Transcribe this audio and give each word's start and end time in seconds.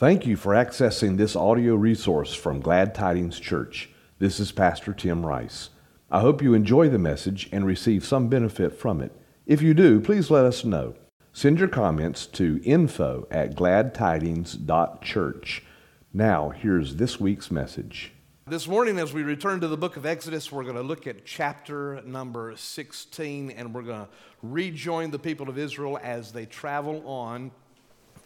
Thank 0.00 0.24
you 0.24 0.36
for 0.36 0.54
accessing 0.54 1.18
this 1.18 1.36
audio 1.36 1.74
resource 1.74 2.32
from 2.32 2.62
Glad 2.62 2.94
Tidings 2.94 3.38
Church. 3.38 3.90
This 4.18 4.40
is 4.40 4.50
Pastor 4.50 4.94
Tim 4.94 5.26
Rice. 5.26 5.68
I 6.10 6.20
hope 6.20 6.40
you 6.40 6.54
enjoy 6.54 6.88
the 6.88 6.96
message 6.96 7.50
and 7.52 7.66
receive 7.66 8.06
some 8.06 8.28
benefit 8.28 8.72
from 8.72 9.02
it. 9.02 9.14
If 9.44 9.60
you 9.60 9.74
do, 9.74 10.00
please 10.00 10.30
let 10.30 10.46
us 10.46 10.64
know. 10.64 10.94
Send 11.34 11.58
your 11.58 11.68
comments 11.68 12.24
to 12.28 12.62
info 12.64 13.28
at 13.30 13.54
gladtidings.church. 13.54 15.64
Now, 16.14 16.48
here's 16.48 16.96
this 16.96 17.20
week's 17.20 17.50
message. 17.50 18.12
This 18.46 18.66
morning, 18.66 18.98
as 18.98 19.12
we 19.12 19.22
return 19.22 19.60
to 19.60 19.68
the 19.68 19.76
book 19.76 19.98
of 19.98 20.06
Exodus, 20.06 20.50
we're 20.50 20.64
going 20.64 20.76
to 20.76 20.82
look 20.82 21.06
at 21.06 21.26
chapter 21.26 22.00
number 22.06 22.56
16 22.56 23.50
and 23.50 23.74
we're 23.74 23.82
going 23.82 24.06
to 24.06 24.08
rejoin 24.42 25.10
the 25.10 25.18
people 25.18 25.50
of 25.50 25.58
Israel 25.58 26.00
as 26.02 26.32
they 26.32 26.46
travel 26.46 27.06
on 27.06 27.50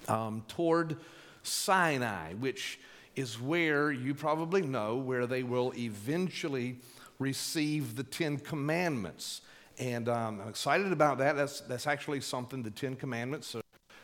um, 0.06 0.44
toward 0.46 0.98
Sinai, 1.44 2.34
which 2.34 2.80
is 3.16 3.40
where 3.40 3.92
you 3.92 4.14
probably 4.14 4.62
know 4.62 4.96
where 4.96 5.26
they 5.26 5.42
will 5.42 5.72
eventually 5.76 6.78
receive 7.18 7.94
the 7.94 8.02
Ten 8.02 8.38
Commandments. 8.38 9.42
And 9.78 10.08
um, 10.08 10.40
I'm 10.40 10.48
excited 10.48 10.92
about 10.92 11.18
that. 11.18 11.36
That's, 11.36 11.60
that's 11.60 11.86
actually 11.86 12.20
something, 12.20 12.62
the 12.62 12.70
Ten 12.70 12.96
Commandments, 12.96 13.54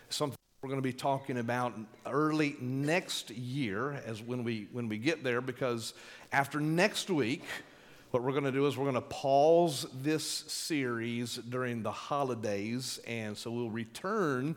something 0.09 0.37
we're 0.63 0.69
going 0.69 0.79
to 0.79 0.83
be 0.83 0.93
talking 0.93 1.39
about 1.39 1.73
early 2.05 2.55
next 2.61 3.31
year 3.31 4.03
as 4.05 4.21
when 4.21 4.45
we, 4.45 4.69
when 4.73 4.89
we 4.89 4.99
get 4.99 5.25
there, 5.25 5.41
because 5.41 5.95
after 6.33 6.61
next 6.61 7.09
week, 7.09 7.45
what 8.11 8.23
we're 8.23 8.33
going 8.33 8.45
to 8.45 8.53
do 8.53 8.67
is 8.67 8.77
we're 8.77 8.85
going 8.85 8.95
to 8.95 9.01
pause 9.01 9.87
this 10.03 10.25
series 10.25 11.37
during 11.37 11.83
the 11.83 11.93
holidays. 11.93 13.01
And 13.07 13.37
so 13.37 13.51
we'll 13.51 13.71
return 13.71 14.55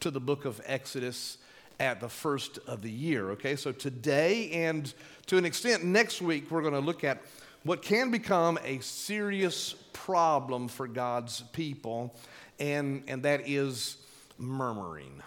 to 0.00 0.10
the 0.10 0.20
book 0.20 0.44
of 0.46 0.60
Exodus 0.64 1.38
at 1.82 2.00
the 2.00 2.08
first 2.08 2.60
of 2.68 2.80
the 2.80 2.90
year. 2.90 3.32
Okay, 3.32 3.56
so 3.56 3.72
today 3.72 4.52
and 4.52 4.94
to 5.26 5.36
an 5.36 5.44
extent 5.44 5.84
next 5.84 6.22
week, 6.22 6.48
we're 6.48 6.62
going 6.62 6.72
to 6.72 6.80
look 6.80 7.02
at 7.02 7.20
what 7.64 7.82
can 7.82 8.12
become 8.12 8.56
a 8.64 8.78
serious 8.78 9.74
problem 9.92 10.68
for 10.68 10.86
God's 10.86 11.40
people, 11.52 12.14
and, 12.60 13.02
and 13.08 13.24
that 13.24 13.48
is 13.48 13.96
murmuring 14.38 15.20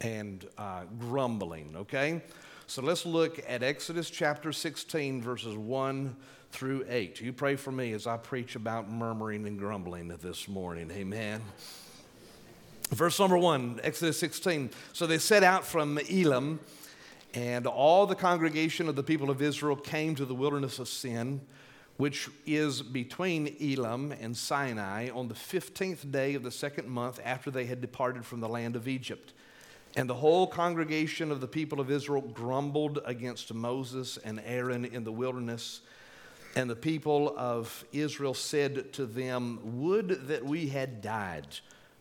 and 0.00 0.44
uh, 0.58 0.82
grumbling. 0.98 1.72
Okay, 1.76 2.20
so 2.66 2.82
let's 2.82 3.06
look 3.06 3.40
at 3.48 3.62
Exodus 3.62 4.10
chapter 4.10 4.50
16, 4.52 5.22
verses 5.22 5.56
1 5.56 6.16
through 6.50 6.84
8. 6.88 7.20
You 7.20 7.32
pray 7.32 7.54
for 7.54 7.70
me 7.70 7.92
as 7.92 8.08
I 8.08 8.16
preach 8.16 8.56
about 8.56 8.90
murmuring 8.90 9.46
and 9.46 9.56
grumbling 9.56 10.08
this 10.08 10.48
morning. 10.48 10.90
Amen. 10.90 11.42
Verse 12.90 13.18
number 13.18 13.38
one, 13.38 13.80
Exodus 13.82 14.18
16. 14.18 14.70
So 14.92 15.06
they 15.06 15.18
set 15.18 15.42
out 15.42 15.64
from 15.64 15.98
Elam, 16.10 16.60
and 17.34 17.66
all 17.66 18.06
the 18.06 18.14
congregation 18.14 18.88
of 18.88 18.96
the 18.96 19.02
people 19.02 19.30
of 19.30 19.40
Israel 19.40 19.76
came 19.76 20.14
to 20.16 20.24
the 20.24 20.34
wilderness 20.34 20.78
of 20.78 20.88
Sin, 20.88 21.40
which 21.96 22.28
is 22.46 22.82
between 22.82 23.56
Elam 23.60 24.12
and 24.12 24.36
Sinai, 24.36 25.08
on 25.10 25.28
the 25.28 25.34
15th 25.34 26.10
day 26.10 26.34
of 26.34 26.42
the 26.42 26.50
second 26.50 26.88
month 26.88 27.18
after 27.24 27.50
they 27.50 27.64
had 27.64 27.80
departed 27.80 28.26
from 28.26 28.40
the 28.40 28.48
land 28.48 28.76
of 28.76 28.88
Egypt. 28.88 29.32
And 29.94 30.08
the 30.08 30.14
whole 30.14 30.46
congregation 30.46 31.30
of 31.30 31.40
the 31.40 31.48
people 31.48 31.80
of 31.80 31.90
Israel 31.90 32.22
grumbled 32.22 33.00
against 33.04 33.52
Moses 33.52 34.18
and 34.18 34.40
Aaron 34.44 34.84
in 34.84 35.04
the 35.04 35.12
wilderness. 35.12 35.82
And 36.56 36.68
the 36.68 36.76
people 36.76 37.34
of 37.36 37.84
Israel 37.92 38.34
said 38.34 38.92
to 38.94 39.06
them, 39.06 39.60
Would 39.80 40.28
that 40.28 40.44
we 40.44 40.68
had 40.68 41.02
died 41.02 41.46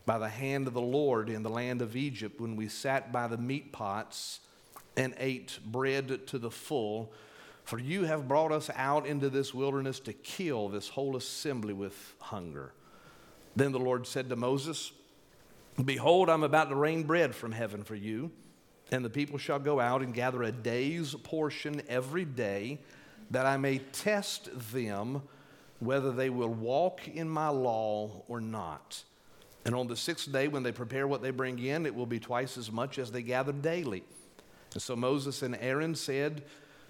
by 0.06 0.18
the 0.18 0.30
hand 0.30 0.68
of 0.68 0.74
the 0.74 0.82
Lord 0.82 1.30
in 1.30 1.44
the 1.44 1.50
land 1.50 1.82
of 1.82 1.96
Egypt 1.96 2.40
when 2.40 2.56
we 2.56 2.68
sat 2.68 3.12
by 3.12 3.28
the 3.28 3.38
meat 3.38 3.72
pots 3.72 4.40
and 4.98 5.14
ate 5.18 5.60
bread 5.66 6.28
to 6.28 6.40
the 6.40 6.52
full. 6.52 7.12
For 7.64 7.80
you 7.80 8.04
have 8.04 8.28
brought 8.28 8.52
us 8.52 8.70
out 8.76 9.06
into 9.06 9.30
this 9.30 9.54
wilderness 9.54 10.00
to 10.02 10.14
kill 10.14 10.70
this 10.70 10.90
whole 10.90 11.16
assembly 11.16 11.74
with 11.74 12.16
hunger. 12.20 12.74
Then 13.56 13.72
the 13.72 13.80
Lord 13.80 14.08
said 14.08 14.30
to 14.30 14.36
Moses, 14.36 14.92
Behold, 15.84 16.30
I'm 16.30 16.44
about 16.44 16.70
to 16.70 16.76
rain 16.76 17.04
bread 17.04 17.34
from 17.34 17.52
heaven 17.52 17.84
for 17.84 17.96
you, 17.96 18.32
and 18.92 19.06
the 19.06 19.10
people 19.10 19.38
shall 19.38 19.60
go 19.60 19.80
out 19.80 20.02
and 20.02 20.14
gather 20.14 20.44
a 20.44 20.52
day's 20.52 21.16
portion 21.16 21.82
every 21.88 22.26
day, 22.26 22.80
that 23.30 23.46
I 23.46 23.58
may 23.58 23.78
test 23.78 24.50
them 24.74 25.22
whether 25.80 26.12
they 26.12 26.30
will 26.30 26.54
walk 26.54 27.08
in 27.08 27.30
my 27.30 27.48
law 27.48 28.24
or 28.28 28.42
not. 28.42 29.04
And 29.66 29.76
on 29.76 29.88
the 29.88 29.96
sixth 29.96 30.32
day, 30.32 30.48
when 30.48 30.64
they 30.64 30.72
prepare 30.72 31.08
what 31.08 31.22
they 31.22 31.32
bring 31.32 31.60
in, 31.60 31.86
it 31.86 31.94
will 31.94 32.06
be 32.06 32.20
twice 32.20 32.58
as 32.58 32.72
much 32.72 32.98
as 32.98 33.12
they 33.12 33.22
gather 33.22 33.52
daily. 33.52 34.04
And 34.74 34.82
so 34.82 34.96
Moses 34.96 35.42
and 35.42 35.56
Aaron 35.60 35.96
said 35.96 36.44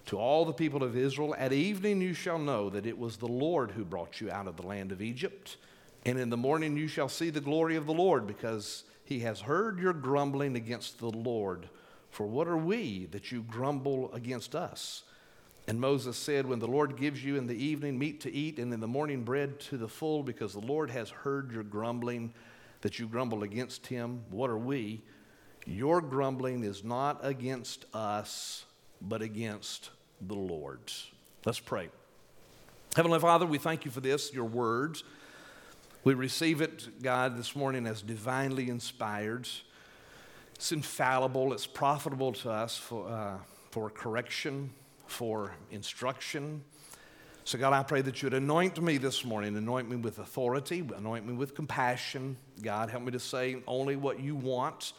to 0.06 0.18
all 0.18 0.44
the 0.44 0.52
people 0.52 0.82
of 0.82 0.96
Israel, 0.96 1.34
At 1.36 1.52
evening 1.52 2.00
you 2.00 2.14
shall 2.14 2.38
know 2.38 2.70
that 2.70 2.86
it 2.86 2.98
was 2.98 3.16
the 3.16 3.28
Lord 3.28 3.72
who 3.72 3.84
brought 3.84 4.20
you 4.20 4.30
out 4.30 4.46
of 4.48 4.56
the 4.56 4.66
land 4.66 4.90
of 4.90 5.02
Egypt. 5.02 5.56
And 6.04 6.18
in 6.18 6.30
the 6.30 6.36
morning 6.36 6.76
you 6.76 6.88
shall 6.88 7.08
see 7.08 7.30
the 7.30 7.40
glory 7.40 7.76
of 7.76 7.86
the 7.86 7.92
Lord, 7.92 8.26
because 8.26 8.84
he 9.04 9.20
has 9.20 9.40
heard 9.40 9.78
your 9.78 9.92
grumbling 9.92 10.56
against 10.56 10.98
the 10.98 11.10
Lord. 11.10 11.68
For 12.10 12.26
what 12.26 12.48
are 12.48 12.56
we 12.56 13.06
that 13.06 13.30
you 13.30 13.42
grumble 13.42 14.12
against 14.12 14.54
us? 14.54 15.02
And 15.68 15.80
Moses 15.80 16.16
said, 16.16 16.46
When 16.46 16.58
the 16.58 16.66
Lord 16.66 16.96
gives 16.96 17.24
you 17.24 17.36
in 17.36 17.46
the 17.46 17.54
evening 17.54 17.98
meat 17.98 18.20
to 18.22 18.32
eat, 18.32 18.58
and 18.58 18.72
in 18.72 18.80
the 18.80 18.88
morning 18.88 19.22
bread 19.22 19.60
to 19.60 19.76
the 19.76 19.88
full, 19.88 20.22
because 20.22 20.52
the 20.52 20.60
Lord 20.60 20.90
has 20.90 21.10
heard 21.10 21.52
your 21.52 21.62
grumbling, 21.62 22.32
that 22.82 22.98
you 22.98 23.06
grumble 23.06 23.42
against 23.42 23.86
him. 23.86 24.22
What 24.30 24.50
are 24.50 24.58
we? 24.58 25.02
Your 25.66 26.00
grumbling 26.00 26.64
is 26.64 26.84
not 26.84 27.20
against 27.22 27.86
us, 27.94 28.64
but 29.00 29.22
against 29.22 29.90
the 30.20 30.34
Lord. 30.34 30.92
Let's 31.44 31.60
pray. 31.60 31.88
Heavenly 32.94 33.20
Father, 33.20 33.46
we 33.46 33.58
thank 33.58 33.84
you 33.84 33.90
for 33.90 34.00
this, 34.00 34.32
your 34.32 34.44
words. 34.44 35.02
We 36.04 36.14
receive 36.14 36.60
it, 36.60 37.02
God, 37.02 37.38
this 37.38 37.54
morning 37.54 37.86
as 37.86 38.02
divinely 38.02 38.68
inspired. 38.68 39.48
It's 40.56 40.72
infallible, 40.72 41.52
it's 41.52 41.66
profitable 41.66 42.32
to 42.34 42.50
us 42.50 42.76
for, 42.76 43.08
uh, 43.08 43.36
for 43.70 43.88
correction, 43.88 44.70
for 45.06 45.52
instruction, 45.70 46.64
so, 47.44 47.58
God, 47.58 47.72
I 47.72 47.82
pray 47.82 48.02
that 48.02 48.22
you 48.22 48.26
would 48.26 48.34
anoint 48.34 48.80
me 48.80 48.98
this 48.98 49.24
morning, 49.24 49.56
anoint 49.56 49.90
me 49.90 49.96
with 49.96 50.20
authority, 50.20 50.86
anoint 50.96 51.26
me 51.26 51.32
with 51.32 51.56
compassion. 51.56 52.36
God, 52.62 52.88
help 52.88 53.02
me 53.02 53.10
to 53.10 53.18
say 53.18 53.56
only 53.66 53.96
what 53.96 54.20
you 54.20 54.36
want 54.36 54.92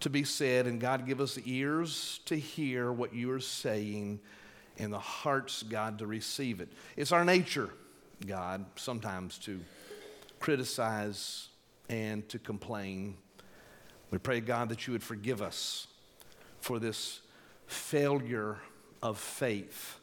to 0.00 0.08
be 0.08 0.24
said. 0.24 0.66
And 0.66 0.80
God, 0.80 1.06
give 1.06 1.20
us 1.20 1.38
ears 1.44 2.20
to 2.24 2.36
hear 2.36 2.90
what 2.90 3.14
you 3.14 3.30
are 3.32 3.40
saying 3.40 4.20
and 4.78 4.90
the 4.90 4.98
hearts, 4.98 5.62
God, 5.62 5.98
to 5.98 6.06
receive 6.06 6.62
it. 6.62 6.70
It's 6.96 7.12
our 7.12 7.26
nature, 7.26 7.68
God, 8.26 8.64
sometimes 8.76 9.36
to 9.40 9.60
criticize 10.40 11.48
and 11.90 12.26
to 12.30 12.38
complain. 12.38 13.18
We 14.10 14.16
pray, 14.16 14.40
God, 14.40 14.70
that 14.70 14.86
you 14.86 14.94
would 14.94 15.02
forgive 15.02 15.42
us 15.42 15.88
for 16.58 16.78
this 16.78 17.20
failure 17.66 18.56
of 19.02 19.18
faith 19.18 19.98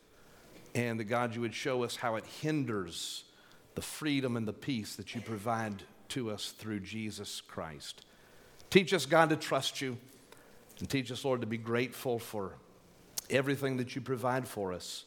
and 0.75 0.99
that 0.99 1.05
God, 1.05 1.35
you 1.35 1.41
would 1.41 1.53
show 1.53 1.83
us 1.83 1.95
how 1.95 2.15
it 2.15 2.25
hinders 2.41 3.23
the 3.75 3.81
freedom 3.81 4.35
and 4.35 4.47
the 4.47 4.53
peace 4.53 4.95
that 4.95 5.15
you 5.15 5.21
provide 5.21 5.83
to 6.09 6.31
us 6.31 6.51
through 6.51 6.81
Jesus 6.81 7.41
Christ. 7.41 8.03
Teach 8.69 8.93
us, 8.93 9.05
God, 9.05 9.29
to 9.29 9.35
trust 9.35 9.81
you, 9.81 9.97
and 10.79 10.89
teach 10.89 11.11
us, 11.11 11.25
Lord, 11.25 11.41
to 11.41 11.47
be 11.47 11.57
grateful 11.57 12.19
for 12.19 12.53
everything 13.29 13.77
that 13.77 13.95
you 13.95 14.01
provide 14.01 14.47
for 14.47 14.73
us. 14.73 15.05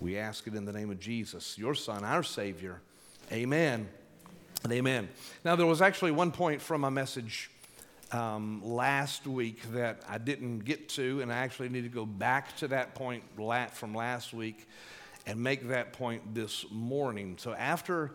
We 0.00 0.16
ask 0.16 0.46
it 0.46 0.54
in 0.54 0.64
the 0.64 0.72
name 0.72 0.90
of 0.90 0.98
Jesus, 0.98 1.58
your 1.58 1.74
Son, 1.74 2.04
our 2.04 2.22
Savior. 2.22 2.80
Amen 3.32 3.88
and 4.64 4.72
amen. 4.72 5.08
Now, 5.44 5.56
there 5.56 5.66
was 5.66 5.82
actually 5.82 6.10
one 6.10 6.32
point 6.32 6.60
from 6.60 6.80
my 6.80 6.90
message 6.90 7.50
um, 8.12 8.62
last 8.64 9.26
week 9.26 9.62
that 9.72 10.02
I 10.08 10.18
didn't 10.18 10.60
get 10.60 10.88
to, 10.90 11.20
and 11.20 11.32
I 11.32 11.36
actually 11.36 11.68
need 11.68 11.82
to 11.82 11.88
go 11.88 12.04
back 12.04 12.56
to 12.56 12.68
that 12.68 12.94
point 12.94 13.22
from 13.72 13.94
last 13.94 14.32
week 14.32 14.66
and 15.26 15.40
make 15.40 15.68
that 15.68 15.92
point 15.92 16.34
this 16.34 16.64
morning. 16.70 17.36
So 17.38 17.52
after. 17.52 18.12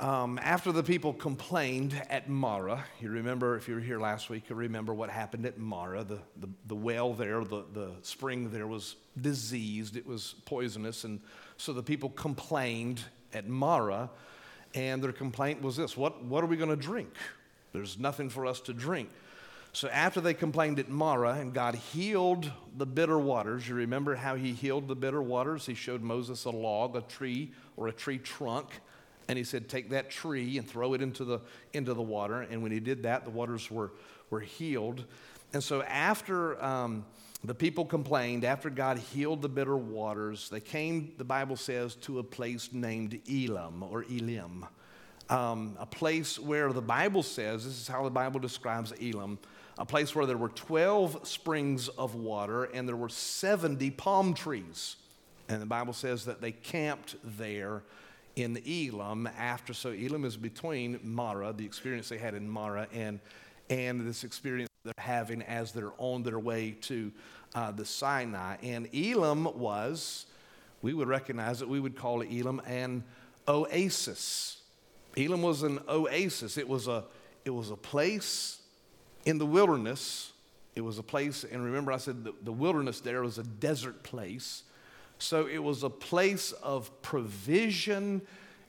Um, 0.00 0.38
after 0.40 0.70
the 0.70 0.84
people 0.84 1.12
complained 1.12 2.00
at 2.08 2.28
Marah, 2.28 2.84
you 3.00 3.10
remember, 3.10 3.56
if 3.56 3.66
you 3.66 3.74
were 3.74 3.80
here 3.80 3.98
last 3.98 4.30
week, 4.30 4.48
you 4.48 4.54
remember 4.54 4.94
what 4.94 5.10
happened 5.10 5.44
at 5.44 5.58
Marah. 5.58 6.04
The, 6.04 6.20
the, 6.36 6.48
the 6.68 6.76
well 6.76 7.14
there, 7.14 7.42
the, 7.42 7.64
the 7.72 7.90
spring 8.02 8.48
there 8.52 8.68
was 8.68 8.94
diseased, 9.20 9.96
it 9.96 10.06
was 10.06 10.36
poisonous. 10.44 11.02
And 11.02 11.18
so 11.56 11.72
the 11.72 11.82
people 11.82 12.10
complained 12.10 13.00
at 13.34 13.48
Marah, 13.48 14.08
and 14.72 15.02
their 15.02 15.10
complaint 15.10 15.62
was 15.62 15.76
this 15.76 15.96
What, 15.96 16.22
what 16.22 16.44
are 16.44 16.46
we 16.46 16.56
going 16.56 16.70
to 16.70 16.76
drink? 16.76 17.12
There's 17.72 17.98
nothing 17.98 18.28
for 18.30 18.46
us 18.46 18.60
to 18.62 18.72
drink. 18.72 19.08
So 19.72 19.88
after 19.88 20.20
they 20.20 20.34
complained 20.34 20.78
at 20.78 20.88
Marah 20.88 21.34
and 21.34 21.52
God 21.52 21.74
healed 21.74 22.50
the 22.76 22.86
bitter 22.86 23.18
waters, 23.18 23.68
you 23.68 23.74
remember 23.74 24.14
how 24.14 24.34
he 24.34 24.52
healed 24.52 24.88
the 24.88 24.96
bitter 24.96 25.22
waters? 25.22 25.66
He 25.66 25.74
showed 25.74 26.02
Moses 26.02 26.44
a 26.46 26.50
log, 26.50 26.96
a 26.96 27.02
tree, 27.02 27.52
or 27.76 27.88
a 27.88 27.92
tree 27.92 28.18
trunk, 28.18 28.80
and 29.28 29.36
he 29.36 29.44
said, 29.44 29.68
Take 29.68 29.90
that 29.90 30.10
tree 30.10 30.56
and 30.56 30.68
throw 30.68 30.94
it 30.94 31.02
into 31.02 31.24
the, 31.24 31.40
into 31.74 31.92
the 31.94 32.02
water. 32.02 32.42
And 32.42 32.62
when 32.62 32.72
he 32.72 32.80
did 32.80 33.02
that, 33.02 33.24
the 33.24 33.30
waters 33.30 33.70
were, 33.70 33.92
were 34.30 34.40
healed. 34.40 35.04
And 35.52 35.62
so 35.62 35.82
after, 35.82 36.62
um, 36.64 37.04
the 37.44 37.54
people 37.54 37.84
complained 37.84 38.44
after 38.44 38.70
God 38.70 38.98
healed 38.98 39.42
the 39.42 39.48
bitter 39.48 39.76
waters. 39.76 40.48
They 40.48 40.60
came, 40.60 41.12
the 41.18 41.24
Bible 41.24 41.56
says, 41.56 41.94
to 41.96 42.18
a 42.18 42.22
place 42.22 42.70
named 42.72 43.20
Elam 43.30 43.82
or 43.82 44.04
Elim, 44.04 44.66
um, 45.30 45.76
a 45.78 45.86
place 45.86 46.38
where 46.38 46.72
the 46.72 46.82
Bible 46.82 47.22
says, 47.22 47.64
this 47.64 47.80
is 47.80 47.88
how 47.88 48.04
the 48.04 48.10
Bible 48.10 48.40
describes 48.40 48.92
Elam, 49.00 49.38
a 49.76 49.84
place 49.84 50.14
where 50.14 50.26
there 50.26 50.36
were 50.36 50.48
12 50.48 51.26
springs 51.26 51.88
of 51.88 52.14
water 52.14 52.64
and 52.64 52.88
there 52.88 52.96
were 52.96 53.08
70 53.08 53.90
palm 53.92 54.34
trees. 54.34 54.96
And 55.48 55.62
the 55.62 55.66
Bible 55.66 55.92
says 55.92 56.24
that 56.24 56.40
they 56.40 56.52
camped 56.52 57.16
there 57.38 57.82
in 58.36 58.60
Elam 58.66 59.28
after. 59.38 59.72
So 59.72 59.90
Elam 59.90 60.24
is 60.24 60.36
between 60.36 61.00
Marah, 61.02 61.52
the 61.52 61.64
experience 61.64 62.08
they 62.08 62.18
had 62.18 62.34
in 62.34 62.48
Marah, 62.48 62.86
and, 62.92 63.20
and 63.70 64.06
this 64.06 64.24
experience 64.24 64.68
they're 64.84 64.94
having 64.98 65.42
as 65.42 65.72
they're 65.72 65.92
on 65.98 66.22
their 66.22 66.38
way 66.38 66.72
to 66.82 67.12
uh, 67.54 67.70
the 67.70 67.84
Sinai. 67.84 68.56
And 68.62 68.88
Elam 68.94 69.44
was, 69.58 70.26
we 70.82 70.94
would 70.94 71.08
recognize 71.08 71.62
it, 71.62 71.68
we 71.68 71.80
would 71.80 71.96
call 71.96 72.22
Elam 72.22 72.60
an 72.66 73.04
oasis. 73.46 74.57
Elim 75.18 75.42
was 75.42 75.62
an 75.62 75.80
oasis. 75.88 76.56
It 76.56 76.68
was 76.68 76.88
a, 76.88 77.04
it 77.44 77.50
was 77.50 77.70
a 77.70 77.76
place 77.76 78.60
in 79.24 79.38
the 79.38 79.46
wilderness. 79.46 80.32
It 80.74 80.82
was 80.82 80.98
a 80.98 81.02
place, 81.02 81.44
and 81.44 81.64
remember 81.64 81.90
I 81.90 81.96
said 81.96 82.22
the, 82.24 82.32
the 82.42 82.52
wilderness 82.52 83.00
there 83.00 83.22
was 83.22 83.38
a 83.38 83.42
desert 83.42 84.02
place. 84.04 84.62
So 85.18 85.48
it 85.48 85.58
was 85.58 85.82
a 85.82 85.90
place 85.90 86.52
of 86.52 87.02
provision 87.02 88.22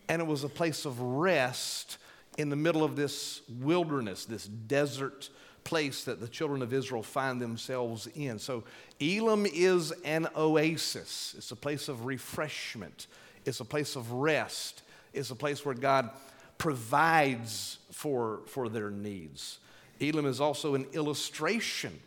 and 0.08 0.22
it 0.22 0.28
was 0.28 0.44
a 0.44 0.50
place 0.50 0.86
of 0.86 1.00
rest 1.00 2.00
in 2.40 2.50
the 2.50 2.56
middle 2.56 2.84
of 2.84 2.96
this 2.96 3.42
wilderness, 3.60 4.26
this 4.26 4.48
desert 4.48 5.30
place 5.64 6.06
that 6.06 6.20
the 6.20 6.28
children 6.28 6.64
of 6.64 6.74
Israel 6.74 7.04
find 7.04 7.40
themselves 7.40 8.08
in. 8.16 8.40
So 8.40 8.64
Elam 9.00 9.46
is 9.46 9.92
an 10.04 10.28
oasis, 10.36 11.36
it's 11.38 11.52
a 11.52 11.56
place 11.56 11.88
of 11.88 12.06
refreshment, 12.06 13.06
it's 13.46 13.60
a 13.60 13.66
place 13.66 13.96
of 13.96 14.12
rest, 14.12 14.82
it's 15.14 15.30
a 15.30 15.36
place 15.36 15.64
where 15.64 15.76
God 15.76 16.10
provides 16.60 17.80
for, 17.92 18.42
for 18.46 18.70
their 18.70 18.92
needs. 18.92 19.58
Elam 20.00 20.28
is 20.28 20.40
also 20.40 20.76
an 20.76 20.86
illustration 20.94 22.00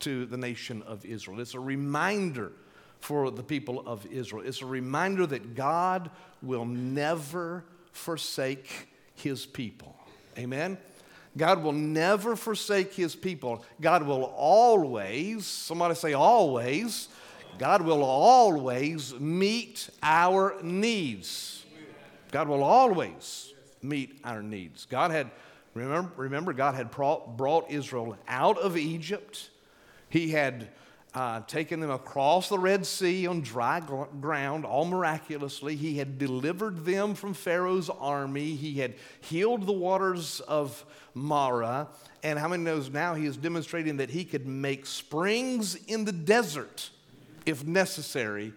to 0.00 0.26
the 0.26 0.36
nation 0.36 0.82
of 0.82 1.06
Israel. 1.06 1.40
It's 1.40 1.54
a 1.54 1.60
reminder 1.60 2.52
for 3.00 3.30
the 3.30 3.42
people 3.42 3.82
of 3.86 4.04
Israel. 4.06 4.42
It's 4.46 4.60
a 4.60 4.66
reminder 4.66 5.26
that 5.26 5.54
God 5.54 6.10
will 6.42 6.64
never 6.64 7.64
forsake 7.92 8.88
his 9.14 9.46
people. 9.46 9.96
Amen? 10.36 10.76
God 11.36 11.62
will 11.62 11.72
never 11.72 12.36
forsake 12.36 12.92
his 12.92 13.14
people. 13.14 13.64
God 13.80 14.02
will 14.02 14.24
always, 14.24 15.46
somebody 15.46 15.94
say 15.94 16.12
always, 16.12 17.08
God 17.58 17.82
will 17.82 18.02
always 18.02 19.14
meet 19.14 19.88
our 20.02 20.56
needs. 20.62 21.64
God 22.30 22.48
will 22.48 22.62
always 22.62 23.51
meet 23.82 24.20
our 24.24 24.42
needs. 24.42 24.86
God 24.86 25.10
had, 25.10 25.30
remember, 25.74 26.12
remember 26.16 26.52
God 26.52 26.74
had 26.74 26.90
brought, 26.90 27.70
Israel 27.70 28.16
out 28.28 28.58
of 28.58 28.76
Egypt. 28.76 29.50
He 30.08 30.30
had 30.30 30.68
uh, 31.14 31.40
taken 31.42 31.80
them 31.80 31.90
across 31.90 32.48
the 32.48 32.58
Red 32.58 32.86
Sea 32.86 33.26
on 33.26 33.42
dry 33.42 33.80
ground, 34.20 34.64
all 34.64 34.84
miraculously. 34.84 35.76
He 35.76 35.98
had 35.98 36.18
delivered 36.18 36.84
them 36.84 37.14
from 37.14 37.34
Pharaoh's 37.34 37.90
army. 37.90 38.54
He 38.54 38.78
had 38.78 38.94
healed 39.20 39.66
the 39.66 39.72
waters 39.72 40.40
of 40.40 40.84
Marah. 41.14 41.88
And 42.22 42.38
how 42.38 42.48
many 42.48 42.62
knows 42.62 42.88
now 42.88 43.14
he 43.14 43.26
is 43.26 43.36
demonstrating 43.36 43.98
that 43.98 44.10
he 44.10 44.24
could 44.24 44.46
make 44.46 44.86
springs 44.86 45.74
in 45.74 46.04
the 46.04 46.12
desert 46.12 46.90
if 47.44 47.64
necessary 47.64 48.54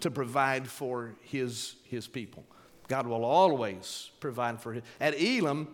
to 0.00 0.10
provide 0.10 0.68
for 0.68 1.14
his, 1.22 1.74
his 1.84 2.06
people. 2.06 2.44
God 2.88 3.06
will 3.06 3.24
always 3.24 4.10
provide 4.18 4.60
for 4.60 4.72
him. 4.72 4.82
At 5.00 5.14
Elam, 5.20 5.68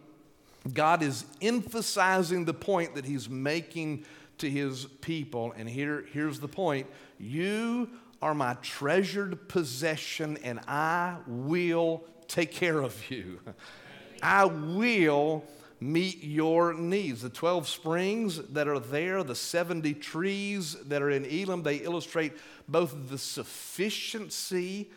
God 0.73 1.03
is 1.03 1.25
emphasizing 1.41 2.45
the 2.45 2.55
point 2.55 2.97
that 2.97 3.05
he's 3.05 3.29
making 3.29 4.05
to 4.39 4.51
his 4.51 4.87
people. 5.01 5.55
And 5.57 5.69
here, 5.69 6.05
here's 6.13 6.41
the 6.41 6.49
point 6.49 6.87
You 7.19 7.89
are 8.21 8.35
my 8.35 8.55
treasured 8.55 9.49
possession, 9.49 10.39
and 10.43 10.61
I 10.67 11.19
will 11.27 12.05
take 12.27 12.53
care 12.53 12.81
of 12.81 13.11
you. 13.11 13.41
I 14.23 14.47
will 14.47 15.45
meet 15.81 16.25
your 16.25 16.73
needs. 16.73 17.21
The 17.21 17.29
12 17.29 17.69
springs 17.69 18.39
that 18.49 18.67
are 18.67 18.79
there, 18.79 19.23
the 19.23 19.35
70 19.35 19.95
trees 19.95 20.75
that 20.87 21.03
are 21.03 21.11
in 21.11 21.27
Elam, 21.27 21.63
they 21.63 21.77
illustrate 21.77 22.33
both 22.67 23.11
the 23.11 23.19
sufficiency 23.19 24.89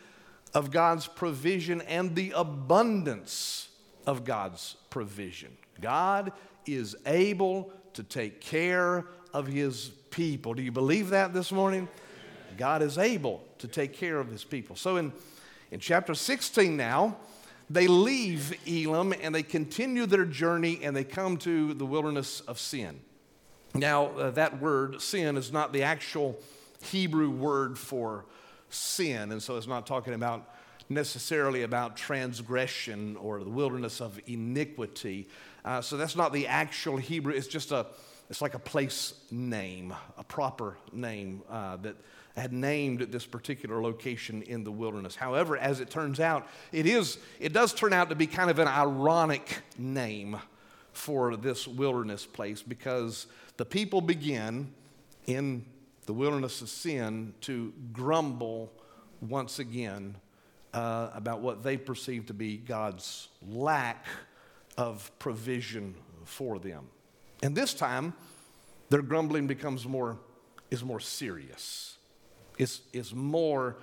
of 0.54 0.70
God's 0.70 1.06
provision 1.06 1.80
and 1.82 2.14
the 2.14 2.32
abundance 2.34 3.68
of 4.06 4.24
God's 4.24 4.76
provision. 4.90 5.56
God 5.80 6.32
is 6.66 6.96
able 7.06 7.72
to 7.94 8.02
take 8.02 8.40
care 8.40 9.06
of 9.32 9.46
his 9.46 9.90
people. 10.10 10.54
Do 10.54 10.62
you 10.62 10.72
believe 10.72 11.10
that 11.10 11.32
this 11.32 11.52
morning? 11.52 11.88
God 12.56 12.82
is 12.82 12.98
able 12.98 13.44
to 13.58 13.68
take 13.68 13.92
care 13.92 14.18
of 14.18 14.28
his 14.28 14.44
people. 14.44 14.76
So 14.76 14.96
in, 14.96 15.12
in 15.70 15.80
chapter 15.80 16.14
16 16.14 16.76
now, 16.76 17.16
they 17.70 17.86
leave 17.86 18.54
Elam 18.66 19.14
and 19.20 19.34
they 19.34 19.42
continue 19.42 20.06
their 20.06 20.24
journey 20.24 20.80
and 20.82 20.96
they 20.96 21.04
come 21.04 21.36
to 21.38 21.74
the 21.74 21.86
wilderness 21.86 22.40
of 22.40 22.58
Sin. 22.58 23.00
Now, 23.74 24.06
uh, 24.06 24.30
that 24.30 24.60
word, 24.60 25.00
sin, 25.02 25.36
is 25.36 25.52
not 25.52 25.72
the 25.72 25.82
actual 25.82 26.38
Hebrew 26.82 27.30
word 27.30 27.78
for 27.78 28.24
sin, 28.70 29.32
and 29.32 29.42
so 29.42 29.56
it's 29.56 29.66
not 29.66 29.86
talking 29.86 30.14
about 30.14 30.54
necessarily 30.88 31.62
about 31.62 31.96
transgression 31.96 33.16
or 33.16 33.42
the 33.44 33.50
wilderness 33.50 34.00
of 34.00 34.18
iniquity. 34.26 35.28
Uh, 35.64 35.80
so 35.80 35.96
that's 35.96 36.16
not 36.16 36.32
the 36.32 36.46
actual 36.46 36.96
Hebrew, 36.96 37.32
it's 37.32 37.46
just 37.46 37.72
a 37.72 37.86
it's 38.30 38.42
like 38.42 38.52
a 38.54 38.58
place 38.58 39.14
name, 39.30 39.94
a 40.18 40.24
proper 40.24 40.76
name 40.92 41.42
uh, 41.48 41.76
that 41.78 41.96
had 42.36 42.52
named 42.52 43.00
this 43.00 43.24
particular 43.24 43.82
location 43.82 44.42
in 44.42 44.64
the 44.64 44.70
wilderness. 44.70 45.16
However, 45.16 45.56
as 45.56 45.80
it 45.80 45.90
turns 45.90 46.20
out, 46.20 46.46
it 46.70 46.86
is 46.86 47.18
it 47.40 47.52
does 47.52 47.72
turn 47.72 47.92
out 47.92 48.10
to 48.10 48.14
be 48.14 48.26
kind 48.26 48.50
of 48.50 48.58
an 48.58 48.68
ironic 48.68 49.62
name 49.76 50.38
for 50.92 51.36
this 51.36 51.66
wilderness 51.66 52.26
place 52.26 52.62
because 52.62 53.26
the 53.56 53.64
people 53.64 54.00
begin 54.00 54.72
in 55.26 55.64
the 56.08 56.14
wilderness 56.14 56.62
of 56.62 56.70
sin 56.70 57.34
to 57.42 57.70
grumble 57.92 58.72
once 59.20 59.58
again 59.58 60.16
uh, 60.72 61.10
about 61.12 61.40
what 61.40 61.62
they 61.62 61.76
perceive 61.76 62.24
to 62.24 62.32
be 62.32 62.56
God's 62.56 63.28
lack 63.46 64.06
of 64.78 65.10
provision 65.18 65.94
for 66.24 66.58
them. 66.58 66.86
And 67.42 67.54
this 67.54 67.74
time, 67.74 68.14
their 68.88 69.02
grumbling 69.02 69.46
becomes 69.46 69.86
more, 69.86 70.18
is 70.70 70.82
more 70.82 70.98
serious. 70.98 71.98
It's, 72.56 72.80
it's 72.94 73.12
more 73.12 73.76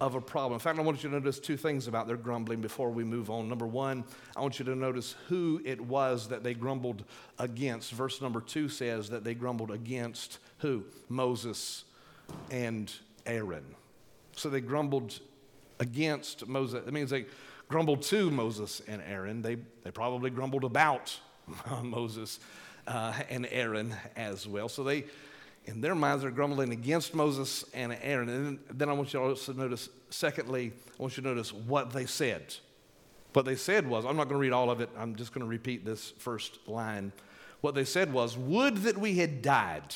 of 0.00 0.14
a 0.14 0.20
problem. 0.20 0.54
In 0.54 0.58
fact, 0.58 0.78
I 0.78 0.82
want 0.82 1.02
you 1.02 1.08
to 1.10 1.14
notice 1.14 1.38
two 1.38 1.56
things 1.56 1.86
about 1.86 2.06
their 2.06 2.16
grumbling 2.16 2.60
before 2.60 2.90
we 2.90 3.04
move 3.04 3.30
on. 3.30 3.48
Number 3.48 3.66
one, 3.66 4.04
I 4.36 4.40
want 4.40 4.58
you 4.58 4.64
to 4.64 4.74
notice 4.74 5.14
who 5.28 5.60
it 5.64 5.80
was 5.80 6.28
that 6.28 6.42
they 6.42 6.54
grumbled 6.54 7.04
against. 7.38 7.92
Verse 7.92 8.20
number 8.20 8.40
two 8.40 8.68
says 8.68 9.10
that 9.10 9.24
they 9.24 9.34
grumbled 9.34 9.70
against 9.70 10.38
who? 10.58 10.84
Moses 11.08 11.84
and 12.50 12.92
Aaron. 13.26 13.64
So 14.34 14.48
they 14.48 14.60
grumbled 14.60 15.20
against 15.78 16.46
Moses. 16.46 16.84
That 16.84 16.92
means 16.92 17.10
they 17.10 17.26
grumbled 17.68 18.02
to 18.02 18.30
Moses 18.30 18.82
and 18.88 19.02
Aaron. 19.02 19.42
They, 19.42 19.56
they 19.84 19.90
probably 19.90 20.30
grumbled 20.30 20.64
about 20.64 21.18
Moses 21.82 22.40
uh, 22.86 23.12
and 23.30 23.46
Aaron 23.50 23.94
as 24.16 24.46
well. 24.46 24.68
So 24.68 24.84
they, 24.84 25.04
in 25.66 25.80
their 25.80 25.94
minds, 25.94 26.22
they're 26.22 26.30
grumbling 26.30 26.72
against 26.72 27.14
Moses 27.14 27.64
and 27.72 27.96
Aaron. 28.02 28.28
And 28.28 28.58
then 28.70 28.88
I 28.88 28.92
want 28.92 29.12
you 29.12 29.20
to 29.20 29.26
also 29.26 29.52
notice, 29.52 29.88
secondly, 30.10 30.72
I 30.98 31.02
want 31.02 31.16
you 31.16 31.22
to 31.22 31.28
notice 31.28 31.52
what 31.52 31.92
they 31.92 32.06
said. 32.06 32.54
What 33.32 33.44
they 33.44 33.56
said 33.56 33.86
was, 33.88 34.04
I'm 34.04 34.16
not 34.16 34.24
going 34.24 34.36
to 34.36 34.42
read 34.42 34.52
all 34.52 34.70
of 34.70 34.80
it, 34.80 34.90
I'm 34.96 35.16
just 35.16 35.32
going 35.32 35.44
to 35.44 35.48
repeat 35.48 35.84
this 35.84 36.10
first 36.18 36.58
line. 36.66 37.12
What 37.60 37.74
they 37.74 37.84
said 37.84 38.12
was, 38.12 38.36
Would 38.36 38.78
that 38.78 38.98
we 38.98 39.14
had 39.14 39.40
died 39.40 39.94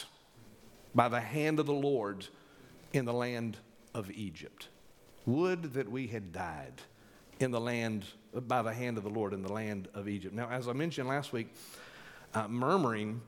by 0.95 1.09
the 1.09 1.21
hand 1.21 1.61
of 1.61 1.67
the 1.67 1.75
Lord 1.75 2.27
in 2.93 3.05
the 3.05 3.13
land 3.13 3.59
of 3.95 4.11
Egypt. 4.11 4.69
Would 5.27 5.75
that 5.75 5.91
we 5.91 6.07
had 6.07 6.33
died 6.33 6.73
in 7.39 7.51
the 7.51 7.61
land 7.61 8.07
by 8.33 8.63
the 8.63 8.73
hand 8.73 8.97
of 8.97 9.05
the 9.05 9.11
Lord 9.11 9.33
in 9.33 9.43
the 9.43 9.53
land 9.53 9.89
of 9.95 10.09
Egypt. 10.09 10.35
Now, 10.35 10.49
as 10.49 10.69
I 10.69 10.73
mentioned 10.73 11.09
last 11.09 11.33
week, 11.33 11.55
uh, 12.35 12.49
murmuring, 12.49 13.21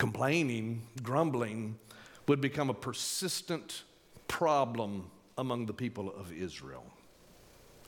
complaining, 0.00 0.80
grumbling 1.02 1.78
would 2.26 2.40
become 2.40 2.70
a 2.70 2.74
persistent 2.74 3.82
problem 4.28 5.10
among 5.36 5.66
the 5.66 5.74
people 5.74 6.10
of 6.16 6.32
Israel. 6.32 6.86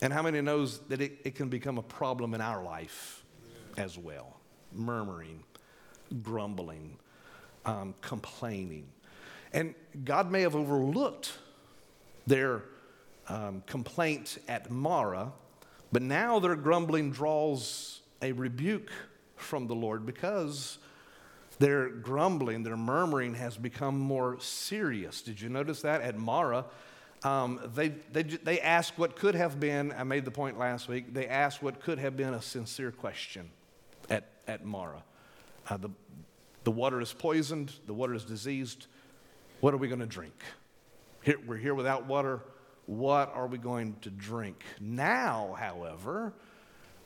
And 0.02 0.12
how 0.12 0.21
many 0.21 0.42
knows 0.42 0.81
that 0.88 1.00
it, 1.00 1.21
it 1.25 1.35
can 1.35 1.49
become 1.49 1.78
a 1.78 1.83
problem 1.83 2.35
in 2.35 2.42
our 2.42 2.62
life 2.62 3.25
as 3.78 3.97
well? 3.97 4.37
Murmuring, 4.75 5.42
grumbling, 6.23 6.99
um, 7.64 7.95
complaining. 8.02 8.88
And 9.54 9.75
God 10.04 10.31
may 10.31 10.42
have 10.42 10.54
overlooked 10.54 11.33
their 12.26 12.64
um, 13.26 13.62
complaint 13.66 14.37
at 14.49 14.71
Marah, 14.71 15.33
but 15.92 16.02
now 16.02 16.38
their 16.40 16.57
grumbling 16.57 17.11
draws 17.11 18.00
a 18.21 18.33
rebuke 18.33 18.92
from 19.37 19.66
the 19.66 19.75
Lord 19.75 20.04
because 20.04 20.76
their 21.62 21.88
grumbling, 21.88 22.64
their 22.64 22.76
murmuring 22.76 23.35
has 23.35 23.57
become 23.57 23.97
more 23.97 24.37
serious. 24.40 25.23
Did 25.23 25.40
you 25.40 25.49
notice 25.49 25.83
that 25.83 26.02
at 26.02 26.19
Marah? 26.19 26.64
Um, 27.23 27.61
they, 27.76 27.90
they, 28.11 28.25
they 28.25 28.61
asked 28.61 28.99
what 28.99 29.14
could 29.14 29.37
have 29.37 29.61
been, 29.61 29.95
I 29.97 30.02
made 30.02 30.25
the 30.25 30.33
point 30.33 30.59
last 30.59 30.88
week, 30.88 31.14
they 31.14 31.28
asked 31.28 31.62
what 31.62 31.81
could 31.81 32.00
have 32.00 32.16
been 32.16 32.35
a 32.35 32.42
sincere 32.42 32.90
question 32.90 33.49
at, 34.11 34.28
at 34.49 34.64
Marah. 34.64 35.04
Uh, 35.71 35.76
the, 35.76 35.90
the 36.64 36.73
water 36.73 37.00
is 37.00 37.12
poisoned, 37.12 37.73
the 37.87 37.95
water 37.95 38.14
is 38.14 38.25
diseased. 38.25 38.88
What 39.61 39.73
are 39.73 39.76
we 39.76 39.87
going 39.87 40.00
to 40.00 40.07
drink? 40.07 40.35
Here, 41.23 41.38
we're 41.47 41.59
here 41.59 41.76
without 41.76 42.07
water. 42.07 42.40
What 42.87 43.33
are 43.37 43.47
we 43.47 43.59
going 43.59 43.95
to 44.00 44.11
drink? 44.11 44.64
Now, 44.81 45.54
however, 45.57 46.33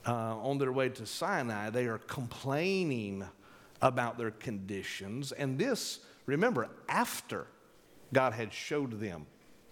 uh, 0.07 0.39
on 0.39 0.57
their 0.57 0.73
way 0.73 0.89
to 0.89 1.05
Sinai, 1.05 1.69
they 1.69 1.89
are 1.89 1.99
complaining 1.99 3.27
about 3.83 4.19
their 4.19 4.31
conditions. 4.31 5.33
And 5.33 5.59
this, 5.59 6.01
remember, 6.27 6.69
after 6.89 7.47
God 8.13 8.33
had 8.33 8.53
showed 8.53 9.01
them 9.01 9.27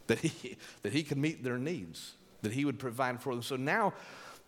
that 0.06 0.18
he, 0.18 0.56
that 0.82 0.92
he 0.92 1.02
could 1.02 1.18
meet 1.18 1.42
their 1.42 1.58
needs, 1.58 2.14
that 2.42 2.52
he 2.52 2.64
would 2.64 2.78
provide 2.78 3.22
for 3.22 3.32
them. 3.32 3.42
So 3.42 3.56
now 3.56 3.94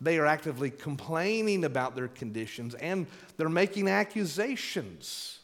they 0.01 0.19
are 0.19 0.27
actively 0.27 0.71
complaining 0.71 1.65
about 1.65 1.97
their 1.97 2.09
conditions 2.09 2.75
and 2.75 3.07
they're 3.37 3.49
making 3.49 3.89
accusations 3.89 5.41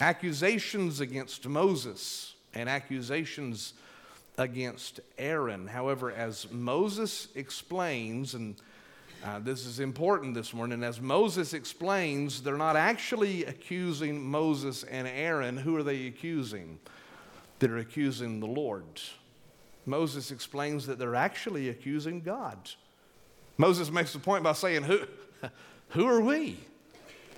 accusations 0.00 1.00
against 1.00 1.46
Moses 1.46 2.34
and 2.54 2.68
accusations 2.68 3.74
against 4.36 5.00
Aaron. 5.18 5.66
However, 5.66 6.12
as 6.12 6.50
Moses 6.50 7.28
explains, 7.34 8.34
and 8.34 8.56
uh, 9.24 9.40
this 9.40 9.66
is 9.66 9.80
important 9.80 10.34
this 10.34 10.54
morning, 10.54 10.84
as 10.84 11.00
Moses 11.00 11.52
explains, 11.52 12.40
they're 12.40 12.56
not 12.56 12.76
actually 12.76 13.44
accusing 13.44 14.22
Moses 14.22 14.84
and 14.84 15.08
Aaron. 15.08 15.56
Who 15.56 15.76
are 15.76 15.82
they 15.82 16.06
accusing? 16.06 16.78
They're 17.58 17.78
accusing 17.78 18.38
the 18.38 18.46
Lord. 18.46 19.00
Moses 19.86 20.30
explains 20.30 20.86
that 20.86 20.98
they're 20.98 21.16
actually 21.16 21.68
accusing 21.68 22.20
God. 22.20 22.70
Moses 23.56 23.90
makes 23.90 24.12
the 24.12 24.20
point 24.20 24.44
by 24.44 24.52
saying, 24.52 24.84
Who, 24.84 25.00
who 25.88 26.06
are 26.06 26.20
we? 26.20 26.58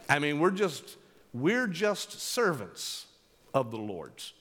I 0.09 0.19
mean, 0.19 0.39
we're 0.39 0.51
just, 0.51 0.97
we're 1.33 1.67
just 1.67 2.21
servants 2.21 3.07
of 3.55 3.71
the 3.71 3.79
Lord's. 3.79 4.35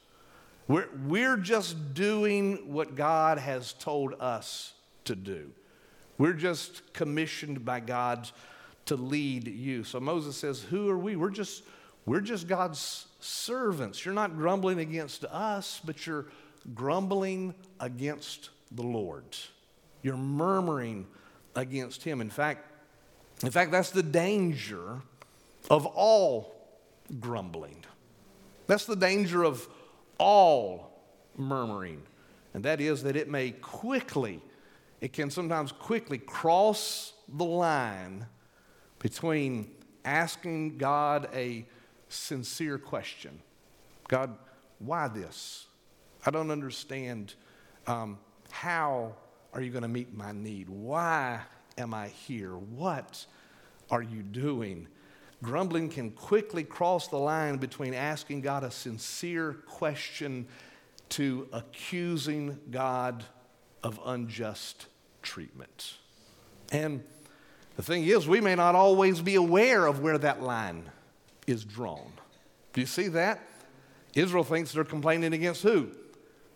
We're, 0.68 0.90
we're 1.08 1.38
just 1.38 1.94
doing 1.94 2.74
what 2.74 2.96
God 2.96 3.38
has 3.38 3.74
told 3.74 4.16
us 4.20 4.74
to 5.06 5.16
do. 5.16 5.52
We're 6.20 6.34
just 6.34 6.94
commissioned 6.94 7.66
by 7.66 7.80
God 7.80 8.30
to 8.86 8.96
lead 8.96 9.48
you. 9.48 9.84
So 9.84 10.00
Moses 10.00 10.36
says, 10.36 10.62
Who 10.62 10.90
are 10.90 10.98
we? 10.98 11.16
We're 11.16 11.32
just, 11.32 11.64
we're 12.06 12.22
just 12.22 12.48
God's 12.48 13.08
servants. 13.20 14.06
You're 14.06 14.14
not 14.14 14.36
grumbling 14.36 14.80
against 14.80 15.26
us, 15.26 15.82
but 15.84 16.06
you're 16.06 16.28
grumbling 16.76 17.56
against 17.80 18.50
the 18.72 18.84
Lord. 18.84 19.26
You're 20.04 20.18
murmuring 20.18 21.08
against 21.56 22.04
him. 22.04 22.22
In 22.22 22.30
fact, 22.30 22.66
in 23.44 23.52
fact, 23.52 23.72
that's 23.72 23.92
the 23.92 24.04
danger 24.04 25.02
of 25.70 25.86
all 25.86 26.56
grumbling. 27.20 27.84
That's 28.68 28.86
the 28.86 28.96
danger 28.96 29.44
of 29.44 29.68
all 30.18 30.92
murmuring. 31.38 32.04
And 32.54 32.64
that 32.66 32.82
is 32.82 33.04
that 33.04 33.16
it 33.16 33.30
may 33.30 33.52
quickly, 33.52 34.42
it 35.02 35.14
can 35.14 35.30
sometimes 35.30 35.72
quickly 35.72 36.18
cross 36.18 37.14
the 37.28 37.46
line 37.46 38.26
between 39.00 39.72
asking 40.04 40.78
God 40.78 41.30
a 41.34 41.66
sincere 42.10 42.78
question 42.78 43.42
God, 44.08 44.36
why 44.80 45.08
this? 45.08 45.68
I 46.26 46.32
don't 46.32 46.50
understand 46.50 47.36
um, 47.86 48.18
how 48.50 49.14
are 49.54 49.62
you 49.62 49.72
going 49.72 49.84
to 49.84 49.88
meet 49.88 50.14
my 50.14 50.32
need? 50.32 50.68
Why 50.68 51.42
am 51.78 51.94
I 51.94 52.08
here? 52.08 52.58
What 52.58 53.26
are 53.92 54.02
you 54.02 54.24
doing? 54.24 54.88
Grumbling 55.44 55.90
can 55.90 56.12
quickly 56.12 56.64
cross 56.64 57.08
the 57.08 57.18
line 57.18 57.58
between 57.58 57.94
asking 57.94 58.42
God 58.42 58.64
a 58.64 58.72
sincere 58.72 59.54
question 59.68 60.48
to 61.10 61.48
accusing 61.54 62.60
God 62.72 63.24
of 63.84 64.00
unjust 64.06 64.88
treatment. 65.22 65.96
And 66.72 67.04
the 67.76 67.84
thing 67.84 68.04
is, 68.04 68.28
we 68.28 68.42
may 68.42 68.56
not 68.56 68.76
always 68.76 69.22
be 69.22 69.36
aware 69.36 69.86
of 69.86 70.02
where 70.02 70.18
that 70.18 70.42
line 70.42 70.90
is 71.48 71.64
drawn. 71.64 72.12
Do 72.74 72.82
you 72.82 72.88
see 72.88 73.08
that? 73.10 73.40
Israel 74.16 74.44
thinks 74.44 74.72
they're 74.72 74.84
complaining 74.84 75.34
against 75.34 75.64
who? 75.64 75.90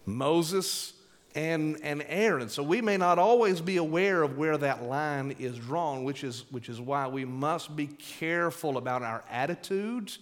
Moses 0.06 0.94
and, 1.36 1.80
and 1.82 2.04
Aaron. 2.08 2.50
So 2.50 2.62
we 2.62 2.82
may 2.82 2.98
not 2.98 3.18
always 3.18 3.62
be 3.62 3.78
aware 3.78 4.22
of 4.22 4.38
where 4.38 4.58
that 4.58 4.84
line 4.84 5.36
is 5.40 5.58
drawn, 5.58 6.04
which 6.04 6.24
is, 6.24 6.46
which 6.52 6.70
is 6.70 6.80
why 6.80 7.08
we 7.08 7.26
must 7.26 7.76
be 7.76 7.88
careful 7.88 8.78
about 8.78 9.02
our 9.02 9.24
attitudes 9.30 10.20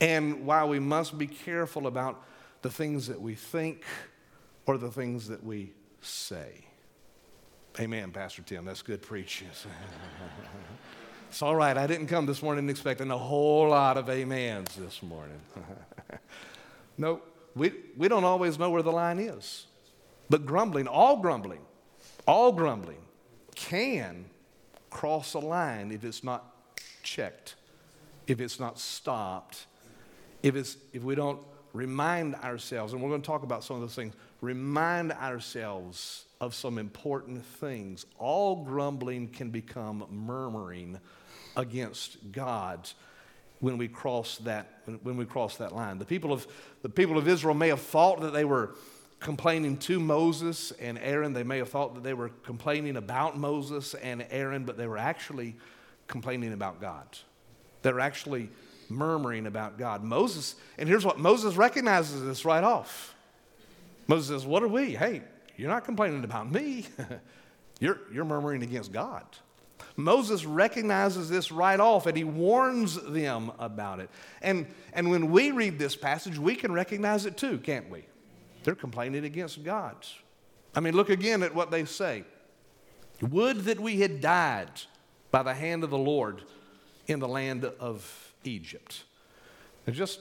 and 0.00 0.46
why 0.46 0.64
we 0.64 0.78
must 0.78 1.16
be 1.16 1.26
careful 1.26 1.86
about 1.86 2.22
the 2.62 2.70
things 2.70 3.06
that 3.06 3.20
we 3.20 3.34
think 3.34 3.84
or 4.66 4.78
the 4.78 4.90
things 4.90 5.28
that 5.28 5.44
we 5.44 5.72
say. 6.06 6.64
Amen, 7.78 8.10
Pastor 8.10 8.42
Tim. 8.42 8.64
That's 8.64 8.82
good 8.82 9.02
preaching. 9.02 9.48
it's 11.28 11.42
all 11.42 11.54
right. 11.54 11.76
I 11.76 11.86
didn't 11.86 12.06
come 12.06 12.24
this 12.24 12.42
morning 12.42 12.70
expecting 12.70 13.10
a 13.10 13.18
whole 13.18 13.68
lot 13.68 13.98
of 13.98 14.08
amens 14.08 14.74
this 14.76 15.02
morning. 15.02 15.40
no, 16.98 17.20
we, 17.54 17.72
we 17.96 18.08
don't 18.08 18.24
always 18.24 18.58
know 18.58 18.70
where 18.70 18.82
the 18.82 18.92
line 18.92 19.18
is. 19.18 19.66
But 20.30 20.46
grumbling, 20.46 20.88
all 20.88 21.18
grumbling, 21.18 21.60
all 22.26 22.52
grumbling 22.52 23.02
can 23.54 24.24
cross 24.90 25.34
a 25.34 25.38
line 25.38 25.92
if 25.92 26.04
it's 26.04 26.24
not 26.24 26.52
checked, 27.02 27.54
if 28.26 28.40
it's 28.40 28.58
not 28.58 28.78
stopped, 28.78 29.66
if, 30.42 30.56
it's, 30.56 30.76
if 30.92 31.02
we 31.02 31.14
don't 31.14 31.40
remind 31.72 32.34
ourselves, 32.36 32.92
and 32.92 33.02
we're 33.02 33.10
going 33.10 33.22
to 33.22 33.26
talk 33.26 33.42
about 33.42 33.62
some 33.62 33.76
of 33.76 33.82
those 33.82 33.94
things, 33.94 34.14
remind 34.46 35.12
ourselves 35.12 36.24
of 36.40 36.54
some 36.54 36.78
important 36.78 37.44
things. 37.44 38.06
All 38.16 38.64
grumbling 38.64 39.28
can 39.28 39.50
become 39.50 40.06
murmuring 40.10 41.00
against 41.56 42.18
God 42.30 42.88
when 43.58 43.76
we 43.76 43.88
cross 43.88 44.38
that 44.38 44.82
when 45.02 45.16
we 45.16 45.24
cross 45.24 45.56
that 45.56 45.74
line. 45.74 45.98
The 45.98 46.04
people 46.04 46.32
of 46.32 46.46
the 46.82 46.88
people 46.88 47.18
of 47.18 47.26
Israel 47.26 47.54
may 47.54 47.68
have 47.68 47.80
thought 47.80 48.20
that 48.20 48.32
they 48.32 48.44
were 48.44 48.76
complaining 49.18 49.78
to 49.78 49.98
Moses 49.98 50.70
and 50.72 50.96
Aaron. 50.98 51.32
They 51.32 51.42
may 51.42 51.58
have 51.58 51.70
thought 51.70 51.94
that 51.94 52.04
they 52.04 52.14
were 52.14 52.28
complaining 52.44 52.96
about 52.96 53.36
Moses 53.36 53.94
and 53.94 54.24
Aaron, 54.30 54.64
but 54.64 54.76
they 54.76 54.86
were 54.86 54.98
actually 54.98 55.56
complaining 56.06 56.52
about 56.52 56.80
God. 56.80 57.06
They're 57.82 57.98
actually 57.98 58.50
murmuring 58.88 59.46
about 59.46 59.78
God. 59.78 60.04
Moses, 60.04 60.54
and 60.78 60.88
here's 60.88 61.04
what 61.04 61.18
Moses 61.18 61.56
recognizes 61.56 62.22
this 62.22 62.44
right 62.44 62.62
off. 62.62 63.15
Moses 64.06 64.28
says, 64.28 64.46
What 64.46 64.62
are 64.62 64.68
we? 64.68 64.94
Hey, 64.94 65.22
you're 65.56 65.70
not 65.70 65.84
complaining 65.84 66.24
about 66.24 66.50
me. 66.50 66.86
you're, 67.80 68.00
you're 68.12 68.24
murmuring 68.24 68.62
against 68.62 68.92
God. 68.92 69.24
Moses 69.96 70.44
recognizes 70.44 71.28
this 71.28 71.50
right 71.50 71.80
off 71.80 72.06
and 72.06 72.16
he 72.16 72.24
warns 72.24 73.00
them 73.02 73.52
about 73.58 74.00
it. 74.00 74.10
And, 74.42 74.66
and 74.92 75.10
when 75.10 75.30
we 75.30 75.50
read 75.50 75.78
this 75.78 75.96
passage, 75.96 76.38
we 76.38 76.54
can 76.54 76.72
recognize 76.72 77.26
it 77.26 77.36
too, 77.36 77.58
can't 77.58 77.88
we? 77.90 78.04
They're 78.62 78.74
complaining 78.74 79.24
against 79.24 79.64
God. 79.64 79.96
I 80.74 80.80
mean, 80.80 80.94
look 80.94 81.08
again 81.08 81.42
at 81.42 81.54
what 81.54 81.70
they 81.70 81.84
say. 81.84 82.24
Would 83.22 83.64
that 83.64 83.80
we 83.80 84.00
had 84.00 84.20
died 84.20 84.70
by 85.30 85.42
the 85.42 85.54
hand 85.54 85.84
of 85.84 85.90
the 85.90 85.98
Lord 85.98 86.42
in 87.06 87.20
the 87.20 87.28
land 87.28 87.64
of 87.64 88.32
Egypt. 88.44 89.04
And 89.86 89.94
just, 89.94 90.20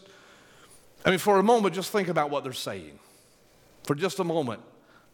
I 1.04 1.10
mean, 1.10 1.20
for 1.20 1.40
a 1.40 1.44
moment, 1.44 1.76
just 1.76 1.92
think 1.92 2.08
about 2.08 2.30
what 2.30 2.44
they're 2.44 2.54
saying. 2.54 3.00
For 3.86 3.96
just 3.96 4.20
a 4.20 4.24
moment, 4.24 4.62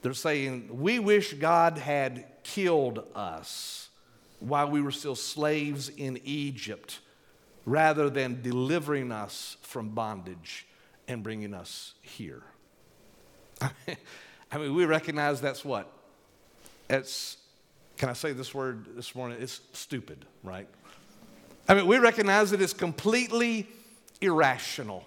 they're 0.01 0.13
saying, 0.13 0.69
We 0.71 0.99
wish 0.99 1.33
God 1.33 1.77
had 1.77 2.25
killed 2.43 3.05
us 3.13 3.89
while 4.39 4.69
we 4.69 4.81
were 4.81 4.91
still 4.91 5.15
slaves 5.15 5.89
in 5.89 6.19
Egypt 6.23 6.99
rather 7.65 8.09
than 8.09 8.41
delivering 8.41 9.11
us 9.11 9.57
from 9.61 9.89
bondage 9.89 10.67
and 11.07 11.21
bringing 11.21 11.53
us 11.53 11.93
here. 12.01 12.43
I 13.61 14.57
mean, 14.57 14.73
we 14.73 14.85
recognize 14.85 15.39
that's 15.39 15.63
what? 15.63 15.91
It's, 16.89 17.37
can 17.97 18.09
I 18.09 18.13
say 18.13 18.33
this 18.33 18.53
word 18.53 18.87
this 18.95 19.13
morning? 19.13 19.37
It's 19.39 19.61
stupid, 19.73 20.25
right? 20.43 20.67
I 21.69 21.75
mean, 21.75 21.85
we 21.85 21.99
recognize 21.99 22.51
that 22.51 22.61
it's 22.61 22.73
completely 22.73 23.67
irrational 24.19 25.05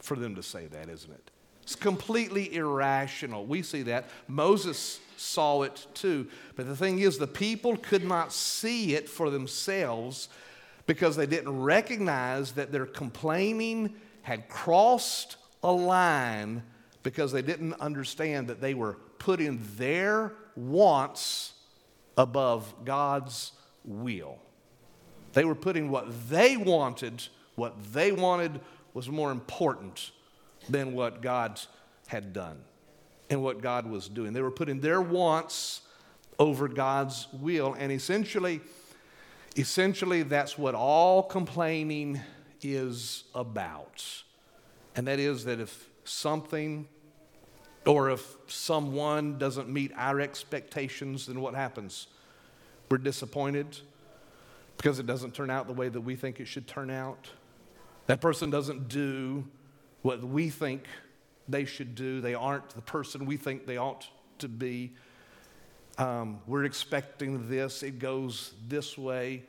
for 0.00 0.16
them 0.16 0.34
to 0.34 0.42
say 0.42 0.66
that, 0.66 0.88
isn't 0.88 1.12
it? 1.12 1.31
It's 1.62 1.76
completely 1.76 2.54
irrational. 2.54 3.46
We 3.46 3.62
see 3.62 3.82
that. 3.82 4.08
Moses 4.26 5.00
saw 5.16 5.62
it 5.62 5.86
too. 5.94 6.26
But 6.56 6.66
the 6.66 6.76
thing 6.76 6.98
is, 6.98 7.18
the 7.18 7.26
people 7.26 7.76
could 7.76 8.04
not 8.04 8.32
see 8.32 8.94
it 8.94 9.08
for 9.08 9.30
themselves 9.30 10.28
because 10.86 11.14
they 11.14 11.26
didn't 11.26 11.62
recognize 11.62 12.52
that 12.52 12.72
their 12.72 12.86
complaining 12.86 13.94
had 14.22 14.48
crossed 14.48 15.36
a 15.62 15.70
line 15.70 16.62
because 17.04 17.30
they 17.32 17.42
didn't 17.42 17.74
understand 17.74 18.48
that 18.48 18.60
they 18.60 18.74
were 18.74 18.94
putting 19.18 19.62
their 19.76 20.32
wants 20.56 21.52
above 22.16 22.74
God's 22.84 23.52
will. 23.84 24.38
They 25.32 25.44
were 25.44 25.54
putting 25.54 25.90
what 25.90 26.28
they 26.28 26.56
wanted, 26.56 27.22
what 27.54 27.92
they 27.92 28.10
wanted 28.10 28.60
was 28.92 29.08
more 29.08 29.30
important 29.30 30.10
than 30.68 30.94
what 30.94 31.22
God 31.22 31.60
had 32.06 32.32
done 32.32 32.60
and 33.30 33.42
what 33.42 33.60
God 33.62 33.86
was 33.86 34.08
doing. 34.08 34.32
They 34.32 34.42
were 34.42 34.50
putting 34.50 34.80
their 34.80 35.00
wants 35.00 35.82
over 36.38 36.68
God's 36.68 37.28
will. 37.32 37.74
And 37.74 37.90
essentially, 37.92 38.60
essentially, 39.56 40.22
that's 40.22 40.58
what 40.58 40.74
all 40.74 41.22
complaining 41.22 42.20
is 42.62 43.24
about. 43.34 44.04
And 44.94 45.06
that 45.06 45.18
is 45.18 45.44
that 45.46 45.60
if 45.60 45.88
something 46.04 46.86
or 47.86 48.10
if 48.10 48.36
someone 48.46 49.38
doesn't 49.38 49.68
meet 49.68 49.92
our 49.96 50.20
expectations, 50.20 51.26
then 51.26 51.40
what 51.40 51.54
happens? 51.54 52.06
We're 52.90 52.98
disappointed 52.98 53.78
because 54.76 54.98
it 54.98 55.06
doesn't 55.06 55.34
turn 55.34 55.50
out 55.50 55.66
the 55.66 55.72
way 55.72 55.88
that 55.88 56.00
we 56.00 56.16
think 56.16 56.40
it 56.40 56.46
should 56.46 56.66
turn 56.66 56.90
out. 56.90 57.30
That 58.06 58.20
person 58.20 58.50
doesn't 58.50 58.88
do 58.88 59.44
what 60.02 60.22
we 60.22 60.50
think 60.50 60.84
they 61.48 61.64
should 61.64 61.94
do. 61.94 62.20
They 62.20 62.34
aren't 62.34 62.68
the 62.70 62.82
person 62.82 63.26
we 63.26 63.36
think 63.36 63.66
they 63.66 63.76
ought 63.76 64.06
to 64.38 64.48
be. 64.48 64.92
Um, 65.98 66.40
we're 66.46 66.64
expecting 66.64 67.48
this, 67.48 67.82
it 67.82 67.98
goes 67.98 68.54
this 68.68 68.96
way. 68.96 69.44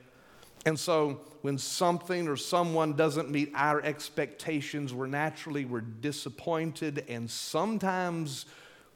And 0.66 0.80
so 0.80 1.22
when 1.42 1.58
something 1.58 2.28
or 2.28 2.38
someone 2.38 2.94
doesn't 2.94 3.30
meet 3.30 3.52
our 3.54 3.82
expectations, 3.82 4.94
we're 4.94 5.08
naturally 5.08 5.66
we're 5.66 5.82
disappointed 5.82 7.06
and 7.10 7.30
sometimes 7.30 8.46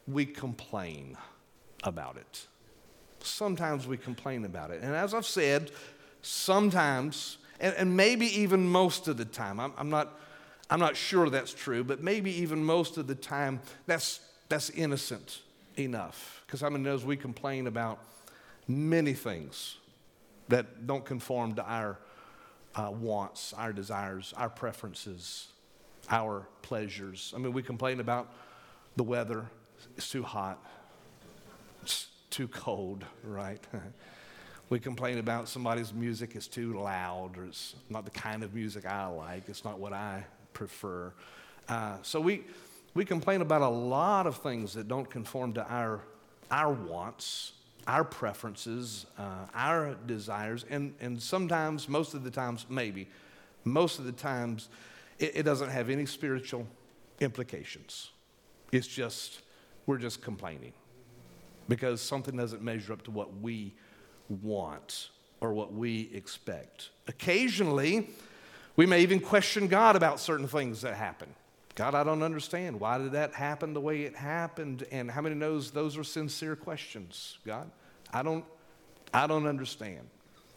we 0.07 0.25
complain 0.25 1.17
about 1.83 2.17
it. 2.17 2.47
Sometimes 3.19 3.87
we 3.87 3.97
complain 3.97 4.45
about 4.45 4.71
it. 4.71 4.81
And 4.81 4.95
as 4.95 5.13
I've 5.13 5.25
said, 5.25 5.71
sometimes, 6.21 7.37
and, 7.59 7.75
and 7.75 7.97
maybe 7.97 8.27
even 8.39 8.65
most 8.67 9.07
of 9.07 9.17
the 9.17 9.25
time, 9.25 9.59
I'm, 9.59 9.73
I'm, 9.77 9.89
not, 9.89 10.17
I'm 10.69 10.79
not 10.79 10.95
sure 10.95 11.29
that's 11.29 11.53
true, 11.53 11.83
but 11.83 12.03
maybe 12.03 12.31
even 12.41 12.63
most 12.63 12.97
of 12.97 13.07
the 13.07 13.15
time, 13.15 13.61
that's, 13.85 14.19
that's 14.49 14.69
innocent 14.71 15.41
enough. 15.77 16.43
Because 16.45 16.61
how 16.61 16.69
many 16.69 16.83
knows 16.83 17.05
we 17.05 17.15
complain 17.15 17.67
about 17.67 17.99
many 18.67 19.13
things 19.13 19.77
that 20.49 20.87
don't 20.87 21.05
conform 21.05 21.55
to 21.55 21.63
our 21.63 21.97
uh, 22.75 22.91
wants, 22.91 23.53
our 23.53 23.73
desires, 23.73 24.33
our 24.37 24.49
preferences, 24.49 25.47
our 26.09 26.47
pleasures. 26.61 27.33
I 27.35 27.39
mean, 27.39 27.53
we 27.53 27.63
complain 27.63 27.99
about 27.99 28.31
the 28.95 29.03
weather, 29.03 29.45
it's 29.95 30.09
too 30.09 30.23
hot, 30.23 30.63
it's 31.81 32.07
too 32.29 32.47
cold, 32.47 33.03
right? 33.23 33.63
we 34.69 34.79
complain 34.79 35.17
about 35.17 35.47
somebody's 35.49 35.93
music 35.93 36.35
is 36.35 36.47
too 36.47 36.79
loud 36.79 37.37
or 37.37 37.45
it's 37.45 37.75
not 37.89 38.05
the 38.05 38.11
kind 38.11 38.43
of 38.43 38.53
music 38.53 38.85
I 38.85 39.07
like, 39.07 39.49
it's 39.49 39.63
not 39.63 39.79
what 39.79 39.93
I 39.93 40.25
prefer. 40.57 41.13
Uh, 41.69 41.97
so 42.01 42.19
we, 42.19 42.43
we 42.95 43.05
complain 43.05 43.41
about 43.41 43.61
a 43.61 43.69
lot 43.69 44.25
of 44.25 44.37
things 44.37 44.73
that 44.73 44.87
don't 44.87 45.09
conform 45.09 45.53
to 45.53 45.63
our, 45.69 46.01
our 46.49 46.73
wants 46.73 47.53
our 47.87 48.03
preferences, 48.03 49.05
uh, 49.17 49.45
our 49.55 49.95
desires, 50.05 50.65
and, 50.69 50.93
and 50.99 51.21
sometimes, 51.21 51.87
most 51.87 52.13
of 52.13 52.23
the 52.23 52.29
times, 52.29 52.65
maybe, 52.69 53.07
most 53.63 53.97
of 53.97 54.05
the 54.05 54.11
times, 54.11 54.67
it, 55.19 55.37
it 55.37 55.43
doesn't 55.43 55.69
have 55.69 55.89
any 55.89 56.05
spiritual 56.05 56.67
implications. 57.21 58.11
It's 58.73 58.87
just, 58.87 59.39
we're 59.85 59.97
just 59.97 60.21
complaining 60.21 60.73
because 61.69 62.01
something 62.01 62.35
doesn't 62.35 62.61
measure 62.61 62.91
up 62.91 63.03
to 63.03 63.11
what 63.11 63.37
we 63.37 63.73
want 64.27 65.09
or 65.39 65.53
what 65.53 65.73
we 65.73 66.09
expect. 66.13 66.89
Occasionally, 67.07 68.09
we 68.77 68.85
may 68.85 69.01
even 69.01 69.19
question 69.19 69.67
God 69.67 69.95
about 69.97 70.19
certain 70.19 70.47
things 70.47 70.81
that 70.81 70.93
happen. 70.93 71.27
God, 71.75 71.93
I 71.93 72.03
don't 72.03 72.23
understand. 72.23 72.79
Why 72.79 72.97
did 72.97 73.11
that 73.11 73.33
happen 73.33 73.73
the 73.73 73.81
way 73.81 74.03
it 74.03 74.15
happened? 74.15 74.85
And 74.91 75.11
how 75.11 75.21
many 75.21 75.35
knows 75.35 75.71
those 75.71 75.97
are 75.97 76.03
sincere 76.03 76.55
questions, 76.55 77.37
God? 77.45 77.69
I 78.13 78.23
don't, 78.23 78.45
I 79.13 79.27
don't 79.27 79.45
understand. 79.45 80.07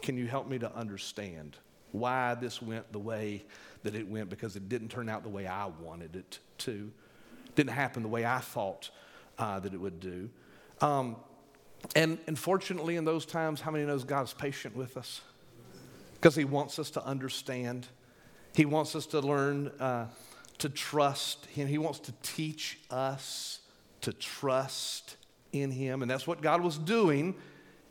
Can 0.02 0.16
you 0.16 0.26
help 0.26 0.48
me 0.48 0.58
to 0.60 0.74
understand 0.74 1.56
why 1.92 2.34
this 2.34 2.62
went 2.62 2.90
the 2.92 2.98
way 2.98 3.44
that 3.82 3.94
it 3.94 4.08
went? 4.08 4.30
Because 4.30 4.56
it 4.56 4.68
didn't 4.68 4.88
turn 4.88 5.08
out 5.08 5.22
the 5.22 5.28
way 5.28 5.46
I 5.46 5.66
wanted 5.66 6.16
it 6.16 6.38
to. 6.58 6.90
Didn't 7.54 7.72
happen 7.72 8.02
the 8.02 8.08
way 8.08 8.24
I 8.24 8.38
thought 8.38 8.90
uh, 9.38 9.60
that 9.60 9.74
it 9.74 9.80
would 9.80 10.00
do. 10.00 10.30
Um, 10.80 11.16
and, 11.96 12.18
and 12.26 12.38
fortunately, 12.38 12.96
in 12.96 13.04
those 13.04 13.26
times, 13.26 13.60
how 13.60 13.70
many 13.70 13.84
knows 13.84 14.04
God's 14.04 14.32
patient 14.32 14.76
with 14.76 14.96
us? 14.96 15.20
Because 16.14 16.34
He 16.34 16.44
wants 16.44 16.78
us 16.78 16.90
to 16.92 17.04
understand. 17.04 17.88
He 18.54 18.64
wants 18.64 18.94
us 18.94 19.06
to 19.06 19.20
learn 19.20 19.68
uh, 19.80 20.06
to 20.58 20.68
trust 20.68 21.46
Him. 21.46 21.68
He 21.68 21.78
wants 21.78 21.98
to 22.00 22.12
teach 22.22 22.78
us 22.90 23.60
to 24.02 24.12
trust 24.12 25.16
in 25.52 25.70
Him. 25.70 26.02
And 26.02 26.10
that's 26.10 26.26
what 26.26 26.40
God 26.42 26.60
was 26.60 26.78
doing 26.78 27.34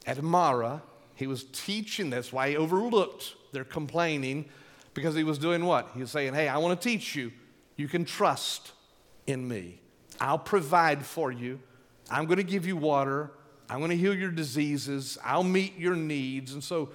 at 0.06 0.22
Marah. 0.22 0.82
He 1.16 1.28
was 1.28 1.44
teaching. 1.46 2.10
That's 2.10 2.32
why 2.32 2.50
He 2.50 2.58
overlooked 2.58 3.36
their 3.52 3.64
complaining 3.64 4.46
because 4.94 5.16
He 5.16 5.24
was 5.24 5.38
doing 5.38 5.66
what? 5.66 5.90
He 5.94 6.02
was 6.02 6.12
saying, 6.12 6.34
Hey, 6.34 6.48
I 6.48 6.58
want 6.58 6.80
to 6.80 6.90
teach 6.90 7.16
you. 7.16 7.32
You 7.76 7.88
can 7.88 8.06
trust 8.06 8.74
in 9.28 9.48
me. 9.48 9.80
I'll 10.20 10.40
provide 10.40 11.06
for 11.06 11.32
you. 11.32 11.60
I'm 12.12 12.26
going 12.26 12.38
to 12.38 12.44
give 12.44 12.66
you 12.66 12.76
water. 12.76 13.32
I'm 13.70 13.78
going 13.80 13.92
to 13.92 13.98
heal 13.98 14.16
your 14.16 14.32
diseases. 14.32 15.18
I'll 15.24 15.44
meet 15.44 15.78
your 15.78 15.96
needs. 15.96 16.54
And 16.54 16.64
so, 16.64 16.90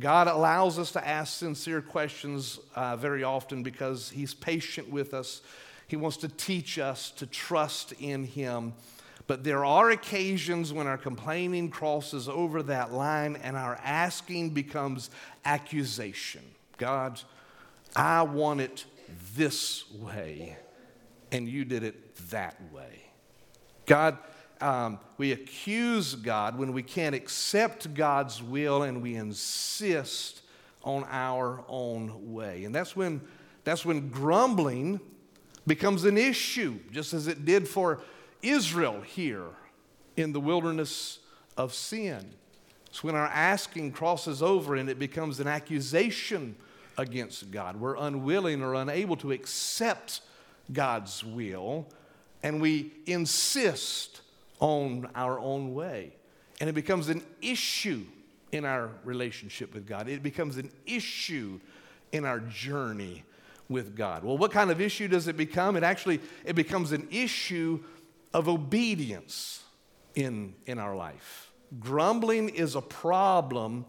God 0.00 0.28
allows 0.28 0.78
us 0.78 0.92
to 0.92 1.06
ask 1.06 1.38
sincere 1.38 1.82
questions 1.82 2.58
uh, 2.74 2.96
very 2.96 3.22
often 3.22 3.62
because 3.62 4.10
He's 4.10 4.34
patient 4.34 4.90
with 4.90 5.12
us. 5.12 5.42
He 5.86 5.96
wants 5.96 6.16
to 6.18 6.28
teach 6.28 6.78
us 6.78 7.10
to 7.12 7.26
trust 7.26 7.92
in 8.00 8.24
Him. 8.24 8.72
But 9.26 9.44
there 9.44 9.64
are 9.64 9.90
occasions 9.90 10.72
when 10.72 10.86
our 10.86 10.98
complaining 10.98 11.70
crosses 11.70 12.28
over 12.28 12.62
that 12.64 12.92
line 12.92 13.36
and 13.36 13.56
our 13.56 13.78
asking 13.84 14.50
becomes 14.50 15.10
accusation. 15.44 16.42
God, 16.78 17.20
I 17.94 18.22
want 18.22 18.60
it 18.60 18.86
this 19.36 19.90
way, 19.92 20.56
and 21.30 21.48
you 21.48 21.64
did 21.64 21.84
it 21.84 22.16
that 22.30 22.56
way. 22.72 23.02
God, 23.86 24.18
um, 24.60 24.98
we 25.16 25.32
accuse 25.32 26.14
God 26.14 26.58
when 26.58 26.72
we 26.72 26.82
can't 26.82 27.14
accept 27.14 27.94
God's 27.94 28.42
will 28.42 28.82
and 28.82 29.02
we 29.02 29.14
insist 29.16 30.42
on 30.82 31.06
our 31.10 31.64
own 31.68 32.32
way. 32.32 32.64
And 32.64 32.74
that's 32.74 32.96
when, 32.96 33.20
that's 33.64 33.84
when 33.84 34.08
grumbling 34.08 35.00
becomes 35.66 36.04
an 36.04 36.16
issue, 36.16 36.78
just 36.90 37.12
as 37.12 37.26
it 37.26 37.44
did 37.44 37.68
for 37.68 38.00
Israel 38.42 39.00
here 39.02 39.48
in 40.16 40.32
the 40.32 40.40
wilderness 40.40 41.18
of 41.56 41.74
sin. 41.74 42.32
It's 42.86 43.04
when 43.04 43.14
our 43.14 43.26
asking 43.26 43.92
crosses 43.92 44.42
over 44.42 44.74
and 44.74 44.88
it 44.88 44.98
becomes 44.98 45.38
an 45.40 45.46
accusation 45.46 46.56
against 46.98 47.50
God. 47.50 47.76
We're 47.76 47.96
unwilling 47.96 48.62
or 48.62 48.74
unable 48.74 49.16
to 49.16 49.32
accept 49.32 50.22
God's 50.72 51.24
will, 51.24 51.88
and 52.42 52.60
we 52.60 52.92
insist 53.06 54.22
on 54.60 55.08
our 55.14 55.38
own 55.38 55.74
way. 55.74 56.12
And 56.60 56.68
it 56.68 56.74
becomes 56.74 57.08
an 57.08 57.22
issue 57.42 58.04
in 58.52 58.64
our 58.64 58.90
relationship 59.04 59.74
with 59.74 59.86
God. 59.86 60.08
It 60.08 60.22
becomes 60.22 60.56
an 60.56 60.70
issue 60.86 61.60
in 62.12 62.24
our 62.24 62.40
journey 62.40 63.24
with 63.68 63.96
God. 63.96 64.24
Well, 64.24 64.36
what 64.36 64.50
kind 64.50 64.70
of 64.70 64.80
issue 64.80 65.08
does 65.08 65.28
it 65.28 65.36
become? 65.36 65.76
It 65.76 65.82
actually 65.82 66.20
it 66.44 66.54
becomes 66.54 66.92
an 66.92 67.08
issue 67.10 67.80
of 68.34 68.48
obedience 68.48 69.62
in, 70.14 70.54
in 70.66 70.78
our 70.78 70.94
life. 70.94 71.50
Grumbling 71.78 72.48
is 72.48 72.74
a 72.74 72.80
problem 72.80 73.86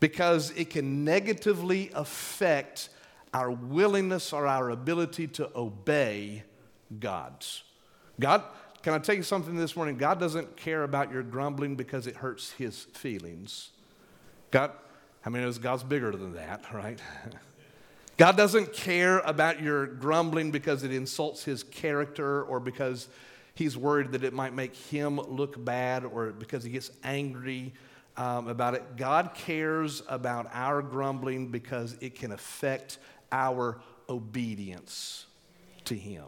because 0.00 0.50
it 0.52 0.70
can 0.70 1.04
negatively 1.04 1.90
affect 1.94 2.88
our 3.34 3.50
willingness 3.50 4.32
or 4.32 4.46
our 4.46 4.70
ability 4.70 5.28
to 5.28 5.50
obey 5.54 6.42
God's. 6.98 7.62
God, 8.18 8.42
can 8.82 8.94
I 8.94 8.98
tell 8.98 9.14
you 9.14 9.22
something 9.22 9.56
this 9.56 9.76
morning? 9.76 9.96
God 9.96 10.18
doesn't 10.18 10.56
care 10.56 10.84
about 10.84 11.12
your 11.12 11.22
grumbling 11.22 11.76
because 11.76 12.06
it 12.06 12.16
hurts 12.16 12.52
his 12.52 12.84
feelings. 12.94 13.70
God, 14.50 14.72
I 15.24 15.28
mean, 15.28 15.50
God's 15.60 15.82
bigger 15.82 16.12
than 16.12 16.34
that, 16.34 16.64
right? 16.72 16.98
God 18.16 18.36
doesn't 18.36 18.72
care 18.72 19.20
about 19.20 19.62
your 19.62 19.86
grumbling 19.86 20.50
because 20.50 20.82
it 20.82 20.92
insults 20.92 21.44
his 21.44 21.62
character 21.62 22.42
or 22.42 22.60
because 22.60 23.08
he's 23.54 23.76
worried 23.76 24.12
that 24.12 24.24
it 24.24 24.32
might 24.32 24.54
make 24.54 24.74
him 24.74 25.16
look 25.16 25.62
bad 25.62 26.04
or 26.04 26.30
because 26.30 26.64
he 26.64 26.70
gets 26.70 26.90
angry 27.04 27.72
um, 28.16 28.48
about 28.48 28.74
it. 28.74 28.96
God 28.96 29.32
cares 29.34 30.02
about 30.08 30.50
our 30.52 30.82
grumbling 30.82 31.48
because 31.48 31.96
it 32.00 32.14
can 32.14 32.32
affect 32.32 32.98
our 33.32 33.80
obedience 34.08 35.26
to 35.84 35.94
him. 35.94 36.26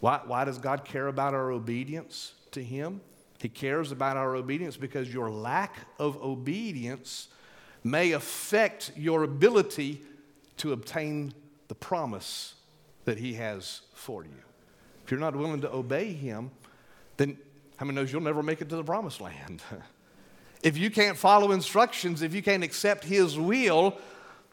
Why, 0.00 0.20
why 0.26 0.44
does 0.44 0.58
God 0.58 0.84
care 0.84 1.06
about 1.06 1.34
our 1.34 1.50
obedience 1.50 2.32
to 2.52 2.62
him? 2.62 3.00
He 3.40 3.48
cares 3.48 3.92
about 3.92 4.16
our 4.16 4.34
obedience 4.36 4.76
because 4.76 5.12
your 5.12 5.30
lack 5.30 5.76
of 5.98 6.22
obedience 6.22 7.28
may 7.82 8.12
affect 8.12 8.92
your 8.96 9.22
ability 9.22 10.02
to 10.58 10.72
obtain 10.72 11.32
the 11.68 11.74
promise 11.74 12.54
that 13.04 13.18
He 13.18 13.34
has 13.34 13.80
for 13.94 14.24
you. 14.24 14.42
If 15.04 15.10
you're 15.10 15.20
not 15.20 15.34
willing 15.34 15.62
to 15.62 15.72
obey 15.72 16.12
Him, 16.12 16.50
then 17.16 17.38
how 17.76 17.86
many 17.86 17.96
knows 17.96 18.12
you'll 18.12 18.20
never 18.20 18.42
make 18.42 18.60
it 18.60 18.68
to 18.68 18.76
the 18.76 18.84
promised 18.84 19.20
land? 19.20 19.62
if 20.62 20.76
you 20.76 20.90
can't 20.90 21.16
follow 21.16 21.52
instructions, 21.52 22.20
if 22.20 22.34
you 22.34 22.42
can't 22.42 22.62
accept 22.62 23.04
His 23.04 23.38
will, 23.38 23.96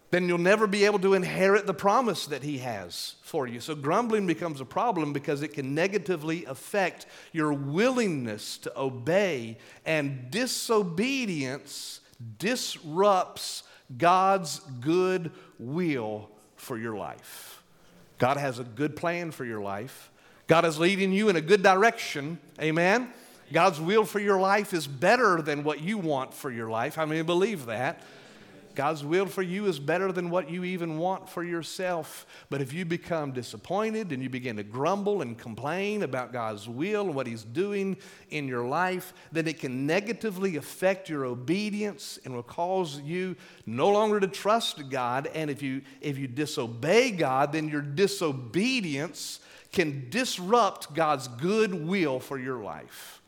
then 0.09 0.27
you'll 0.27 0.37
never 0.37 0.67
be 0.67 0.85
able 0.85 0.99
to 0.99 1.13
inherit 1.13 1.67
the 1.67 1.73
promise 1.73 2.27
that 2.27 2.43
He 2.43 2.59
has 2.59 3.15
for 3.21 3.47
you. 3.47 3.59
So, 3.59 3.75
grumbling 3.75 4.25
becomes 4.25 4.61
a 4.61 4.65
problem 4.65 5.11
because 5.11 5.41
it 5.41 5.49
can 5.49 5.75
negatively 5.75 6.45
affect 6.45 7.05
your 7.33 7.51
willingness 7.51 8.57
to 8.59 8.79
obey, 8.79 9.57
and 9.85 10.31
disobedience 10.31 11.99
disrupts 12.39 13.63
God's 13.97 14.59
good 14.79 15.31
will 15.59 16.29
for 16.55 16.77
your 16.77 16.95
life. 16.95 17.61
God 18.17 18.37
has 18.37 18.59
a 18.59 18.63
good 18.63 18.95
plan 18.95 19.31
for 19.31 19.45
your 19.45 19.61
life. 19.61 20.09
God 20.47 20.65
is 20.65 20.79
leading 20.79 21.11
you 21.11 21.29
in 21.29 21.35
a 21.35 21.41
good 21.41 21.61
direction. 21.61 22.39
Amen. 22.61 23.11
God's 23.51 23.79
will 23.79 24.05
for 24.05 24.19
your 24.19 24.39
life 24.39 24.73
is 24.73 24.87
better 24.87 25.41
than 25.41 25.63
what 25.63 25.81
you 25.81 25.97
want 25.97 26.33
for 26.33 26.51
your 26.51 26.69
life. 26.69 26.95
How 26.95 27.05
many 27.05 27.21
believe 27.21 27.67
that? 27.67 28.01
God's 28.77 29.03
will 29.03 29.25
for 29.25 29.41
you 29.41 29.65
is 29.65 29.79
better 29.79 30.11
than 30.11 30.29
what 30.29 30.51
you 30.51 30.63
even 30.63 30.99
want 30.99 31.27
for 31.27 31.43
yourself. 31.43 32.27
But 32.51 32.61
if 32.61 32.73
you 32.73 32.85
become 32.85 33.31
disappointed 33.31 34.11
and 34.11 34.21
you 34.21 34.29
begin 34.29 34.57
to 34.57 34.63
grumble 34.63 35.23
and 35.23 35.35
complain 35.35 36.03
about 36.03 36.31
God's 36.31 36.69
will 36.69 37.07
and 37.07 37.15
what 37.15 37.25
He's 37.25 37.43
doing 37.43 37.97
in 38.29 38.47
your 38.47 38.67
life, 38.67 39.15
then 39.31 39.47
it 39.47 39.59
can 39.59 39.87
negatively 39.87 40.57
affect 40.57 41.09
your 41.09 41.25
obedience 41.25 42.19
and 42.23 42.35
will 42.35 42.43
cause 42.43 43.01
you 43.01 43.35
no 43.65 43.89
longer 43.89 44.19
to 44.19 44.27
trust 44.27 44.91
God. 44.91 45.27
And 45.33 45.49
if 45.49 45.63
you, 45.63 45.81
if 45.99 46.19
you 46.19 46.27
disobey 46.27 47.09
God, 47.09 47.53
then 47.53 47.69
your 47.69 47.81
disobedience 47.81 49.39
can 49.71 50.05
disrupt 50.11 50.93
God's 50.93 51.27
good 51.27 51.73
will 51.73 52.19
for 52.19 52.37
your 52.37 52.61
life. 52.61 53.23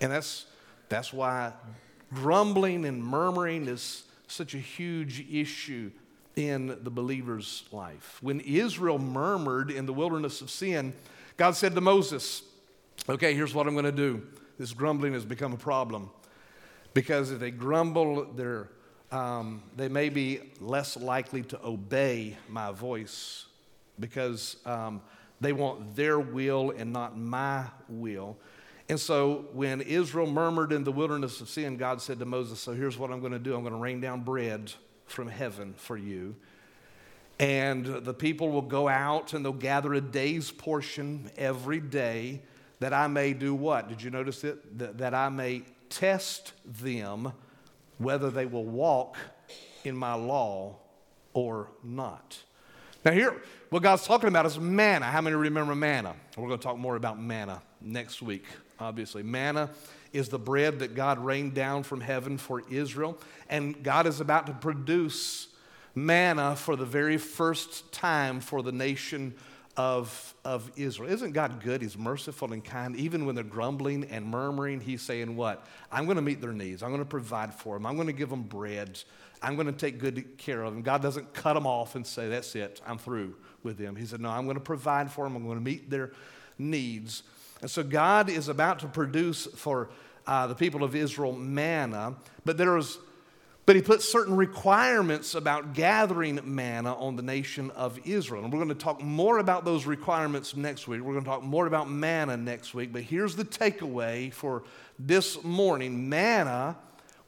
And 0.00 0.10
that's, 0.10 0.46
that's 0.88 1.12
why 1.12 1.52
grumbling 2.14 2.86
and 2.86 3.04
murmuring 3.04 3.68
is 3.68 4.04
such 4.30 4.54
a 4.54 4.58
huge 4.58 5.26
issue 5.30 5.90
in 6.36 6.68
the 6.82 6.90
believer's 6.90 7.64
life. 7.72 8.18
When 8.22 8.40
Israel 8.40 8.98
murmured 8.98 9.70
in 9.70 9.86
the 9.86 9.92
wilderness 9.92 10.40
of 10.40 10.50
sin, 10.50 10.94
God 11.36 11.56
said 11.56 11.74
to 11.74 11.80
Moses, 11.80 12.42
Okay, 13.08 13.34
here's 13.34 13.54
what 13.54 13.66
I'm 13.66 13.74
going 13.74 13.84
to 13.84 13.92
do. 13.92 14.26
This 14.58 14.72
grumbling 14.72 15.14
has 15.14 15.24
become 15.24 15.52
a 15.52 15.56
problem 15.56 16.10
because 16.92 17.30
if 17.30 17.40
they 17.40 17.50
grumble, 17.50 18.24
they're, 18.34 18.68
um, 19.10 19.62
they 19.76 19.88
may 19.88 20.08
be 20.10 20.40
less 20.60 20.96
likely 20.96 21.42
to 21.44 21.64
obey 21.64 22.36
my 22.48 22.70
voice 22.70 23.46
because 23.98 24.56
um, 24.66 25.00
they 25.40 25.52
want 25.52 25.96
their 25.96 26.20
will 26.20 26.72
and 26.72 26.92
not 26.92 27.16
my 27.16 27.64
will. 27.88 28.36
And 28.90 28.98
so 28.98 29.44
when 29.52 29.82
Israel 29.82 30.26
murmured 30.26 30.72
in 30.72 30.82
the 30.82 30.90
wilderness 30.90 31.40
of 31.40 31.48
sin, 31.48 31.76
God 31.76 32.02
said 32.02 32.18
to 32.18 32.24
Moses, 32.24 32.58
So 32.58 32.72
here's 32.72 32.98
what 32.98 33.12
I'm 33.12 33.20
going 33.20 33.30
to 33.30 33.38
do 33.38 33.54
I'm 33.54 33.60
going 33.60 33.72
to 33.72 33.78
rain 33.78 34.00
down 34.00 34.22
bread 34.22 34.72
from 35.06 35.28
heaven 35.28 35.74
for 35.76 35.96
you. 35.96 36.34
And 37.38 37.86
the 37.86 38.12
people 38.12 38.50
will 38.50 38.62
go 38.62 38.88
out 38.88 39.32
and 39.32 39.44
they'll 39.44 39.52
gather 39.52 39.94
a 39.94 40.00
day's 40.00 40.50
portion 40.50 41.30
every 41.36 41.78
day 41.78 42.42
that 42.80 42.92
I 42.92 43.06
may 43.06 43.32
do 43.32 43.54
what? 43.54 43.88
Did 43.88 44.02
you 44.02 44.10
notice 44.10 44.42
it? 44.42 44.76
That, 44.80 44.98
that 44.98 45.14
I 45.14 45.28
may 45.28 45.62
test 45.88 46.52
them 46.64 47.32
whether 47.98 48.28
they 48.28 48.46
will 48.46 48.64
walk 48.64 49.16
in 49.84 49.96
my 49.96 50.14
law 50.14 50.78
or 51.32 51.68
not. 51.84 52.42
Now, 53.04 53.12
here, 53.12 53.40
what 53.68 53.84
God's 53.84 54.04
talking 54.04 54.28
about 54.28 54.46
is 54.46 54.58
manna. 54.58 55.06
How 55.06 55.20
many 55.20 55.36
remember 55.36 55.76
manna? 55.76 56.16
We're 56.36 56.48
going 56.48 56.58
to 56.58 56.64
talk 56.64 56.76
more 56.76 56.96
about 56.96 57.20
manna 57.20 57.62
next 57.80 58.20
week 58.20 58.46
obviously. 58.80 59.22
Manna 59.22 59.70
is 60.12 60.28
the 60.28 60.38
bread 60.38 60.80
that 60.80 60.94
God 60.94 61.18
rained 61.18 61.54
down 61.54 61.82
from 61.82 62.00
heaven 62.00 62.38
for 62.38 62.62
Israel, 62.70 63.18
and 63.48 63.82
God 63.82 64.06
is 64.06 64.20
about 64.20 64.46
to 64.46 64.52
produce 64.52 65.48
manna 65.94 66.56
for 66.56 66.76
the 66.76 66.84
very 66.84 67.16
first 67.16 67.92
time 67.92 68.40
for 68.40 68.62
the 68.62 68.72
nation 68.72 69.34
of, 69.76 70.34
of 70.44 70.70
Israel. 70.76 71.10
Isn't 71.10 71.32
God 71.32 71.62
good? 71.62 71.80
He's 71.80 71.96
merciful 71.96 72.52
and 72.52 72.64
kind. 72.64 72.96
Even 72.96 73.24
when 73.24 73.34
they're 73.34 73.44
grumbling 73.44 74.04
and 74.04 74.26
murmuring, 74.26 74.80
He's 74.80 75.02
saying, 75.02 75.36
What? 75.36 75.64
I'm 75.90 76.04
going 76.04 76.16
to 76.16 76.22
meet 76.22 76.40
their 76.40 76.52
needs. 76.52 76.82
I'm 76.82 76.90
going 76.90 77.02
to 77.02 77.08
provide 77.08 77.54
for 77.54 77.76
them. 77.76 77.86
I'm 77.86 77.94
going 77.94 78.08
to 78.08 78.12
give 78.12 78.30
them 78.30 78.42
bread. 78.42 79.00
I'm 79.42 79.54
going 79.54 79.68
to 79.68 79.72
take 79.72 79.98
good 79.98 80.36
care 80.36 80.62
of 80.62 80.74
them. 80.74 80.82
God 80.82 81.00
doesn't 81.00 81.32
cut 81.32 81.54
them 81.54 81.66
off 81.66 81.94
and 81.94 82.06
say, 82.06 82.28
That's 82.28 82.54
it. 82.56 82.80
I'm 82.86 82.98
through 82.98 83.36
with 83.62 83.78
them. 83.78 83.96
He 83.96 84.06
said, 84.06 84.20
No, 84.20 84.30
I'm 84.30 84.44
going 84.44 84.56
to 84.56 84.62
provide 84.62 85.10
for 85.10 85.24
them. 85.24 85.36
I'm 85.36 85.44
going 85.44 85.58
to 85.58 85.64
meet 85.64 85.88
their 85.88 86.12
needs. 86.58 87.22
And 87.60 87.70
so 87.70 87.82
God 87.82 88.30
is 88.30 88.48
about 88.48 88.78
to 88.80 88.86
produce 88.86 89.46
for 89.46 89.90
uh, 90.26 90.46
the 90.46 90.54
people 90.54 90.84
of 90.84 90.94
Israel 90.94 91.32
manna, 91.32 92.16
but 92.44 92.56
there 92.56 92.76
is 92.76 92.98
but 93.66 93.76
he 93.76 93.82
put 93.82 94.02
certain 94.02 94.36
requirements 94.36 95.36
about 95.36 95.74
gathering 95.74 96.40
manna 96.42 96.92
on 96.94 97.14
the 97.14 97.22
nation 97.22 97.70
of 97.72 98.00
Israel. 98.04 98.42
And 98.42 98.52
we're 98.52 98.58
going 98.58 98.70
to 98.70 98.74
talk 98.74 99.00
more 99.00 99.38
about 99.38 99.64
those 99.64 99.86
requirements 99.86 100.56
next 100.56 100.88
week. 100.88 101.02
We're 101.02 101.12
going 101.12 101.24
to 101.24 101.30
talk 101.30 101.44
more 101.44 101.68
about 101.68 101.88
manna 101.88 102.36
next 102.36 102.74
week. 102.74 102.92
But 102.92 103.02
here's 103.02 103.36
the 103.36 103.44
takeaway 103.44 104.32
for 104.32 104.64
this 104.98 105.44
morning 105.44 106.08
manna 106.08 106.78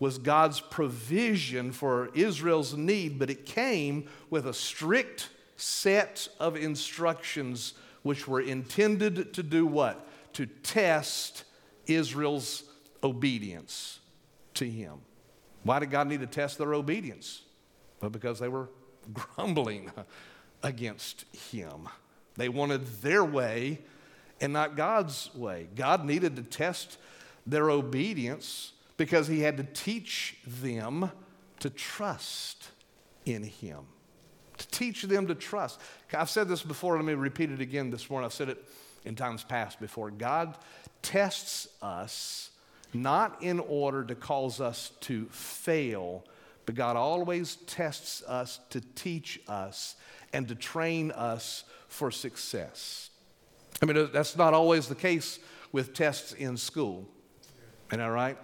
was 0.00 0.18
God's 0.18 0.58
provision 0.58 1.70
for 1.70 2.10
Israel's 2.12 2.74
need, 2.74 3.20
but 3.20 3.30
it 3.30 3.46
came 3.46 4.08
with 4.28 4.48
a 4.48 4.52
strict 4.52 5.28
set 5.56 6.26
of 6.40 6.56
instructions 6.56 7.74
which 8.02 8.26
were 8.26 8.40
intended 8.40 9.32
to 9.34 9.44
do 9.44 9.64
what? 9.64 10.08
To 10.34 10.46
test 10.46 11.44
Israel's 11.86 12.64
obedience 13.02 14.00
to 14.54 14.68
him. 14.68 14.98
Why 15.64 15.78
did 15.78 15.90
God 15.90 16.08
need 16.08 16.20
to 16.20 16.26
test 16.26 16.58
their 16.58 16.74
obedience? 16.74 17.42
Well, 18.00 18.10
because 18.10 18.38
they 18.38 18.48
were 18.48 18.68
grumbling 19.12 19.90
against 20.62 21.24
him. 21.50 21.88
They 22.36 22.48
wanted 22.48 22.86
their 23.02 23.24
way 23.24 23.80
and 24.40 24.52
not 24.52 24.76
God's 24.76 25.32
way. 25.34 25.68
God 25.74 26.04
needed 26.04 26.36
to 26.36 26.42
test 26.42 26.98
their 27.46 27.70
obedience 27.70 28.72
because 28.96 29.28
he 29.28 29.40
had 29.40 29.56
to 29.56 29.64
teach 29.64 30.36
them 30.46 31.10
to 31.60 31.70
trust 31.70 32.68
in 33.24 33.44
him. 33.44 33.80
To 34.58 34.68
teach 34.68 35.02
them 35.02 35.26
to 35.28 35.34
trust. 35.34 35.80
I've 36.12 36.30
said 36.30 36.48
this 36.48 36.62
before, 36.62 36.96
let 36.96 37.04
me 37.04 37.14
repeat 37.14 37.50
it 37.50 37.60
again 37.60 37.90
this 37.90 38.08
morning. 38.10 38.26
I've 38.26 38.32
said 38.32 38.48
it 38.48 38.64
in 39.04 39.16
times 39.16 39.44
past 39.44 39.80
before. 39.80 40.10
God 40.10 40.56
tests 41.02 41.68
us 41.80 42.50
not 42.94 43.42
in 43.42 43.58
order 43.58 44.04
to 44.04 44.14
cause 44.14 44.60
us 44.60 44.92
to 45.00 45.26
fail, 45.26 46.24
but 46.66 46.74
God 46.74 46.96
always 46.96 47.56
tests 47.56 48.22
us 48.26 48.60
to 48.70 48.80
teach 48.80 49.40
us 49.48 49.96
and 50.32 50.46
to 50.48 50.54
train 50.54 51.10
us 51.12 51.64
for 51.88 52.10
success. 52.10 53.10
I 53.82 53.86
mean, 53.86 54.10
that's 54.12 54.36
not 54.36 54.54
always 54.54 54.88
the 54.88 54.94
case 54.94 55.38
with 55.72 55.94
tests 55.94 56.32
in 56.32 56.56
school. 56.56 57.08
Isn't 57.88 58.00
that 58.00 58.06
right? 58.06 58.38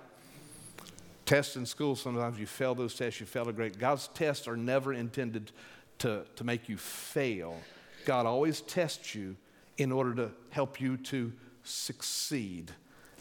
Tests 1.26 1.56
in 1.56 1.66
school, 1.66 1.94
sometimes 1.94 2.38
you 2.38 2.46
fail 2.46 2.74
those 2.74 2.94
tests, 2.94 3.20
you 3.20 3.26
fail 3.26 3.48
a 3.48 3.52
great. 3.52 3.78
God's 3.78 4.08
tests 4.08 4.48
are 4.48 4.56
never 4.56 4.94
intended 4.94 5.52
to, 5.98 6.24
to 6.36 6.44
make 6.44 6.68
you 6.68 6.78
fail. 6.78 7.60
God 8.06 8.24
always 8.24 8.62
tests 8.62 9.14
you 9.14 9.36
in 9.78 9.90
order 9.90 10.14
to 10.14 10.30
help 10.50 10.80
you 10.80 10.96
to 10.98 11.32
succeed 11.62 12.70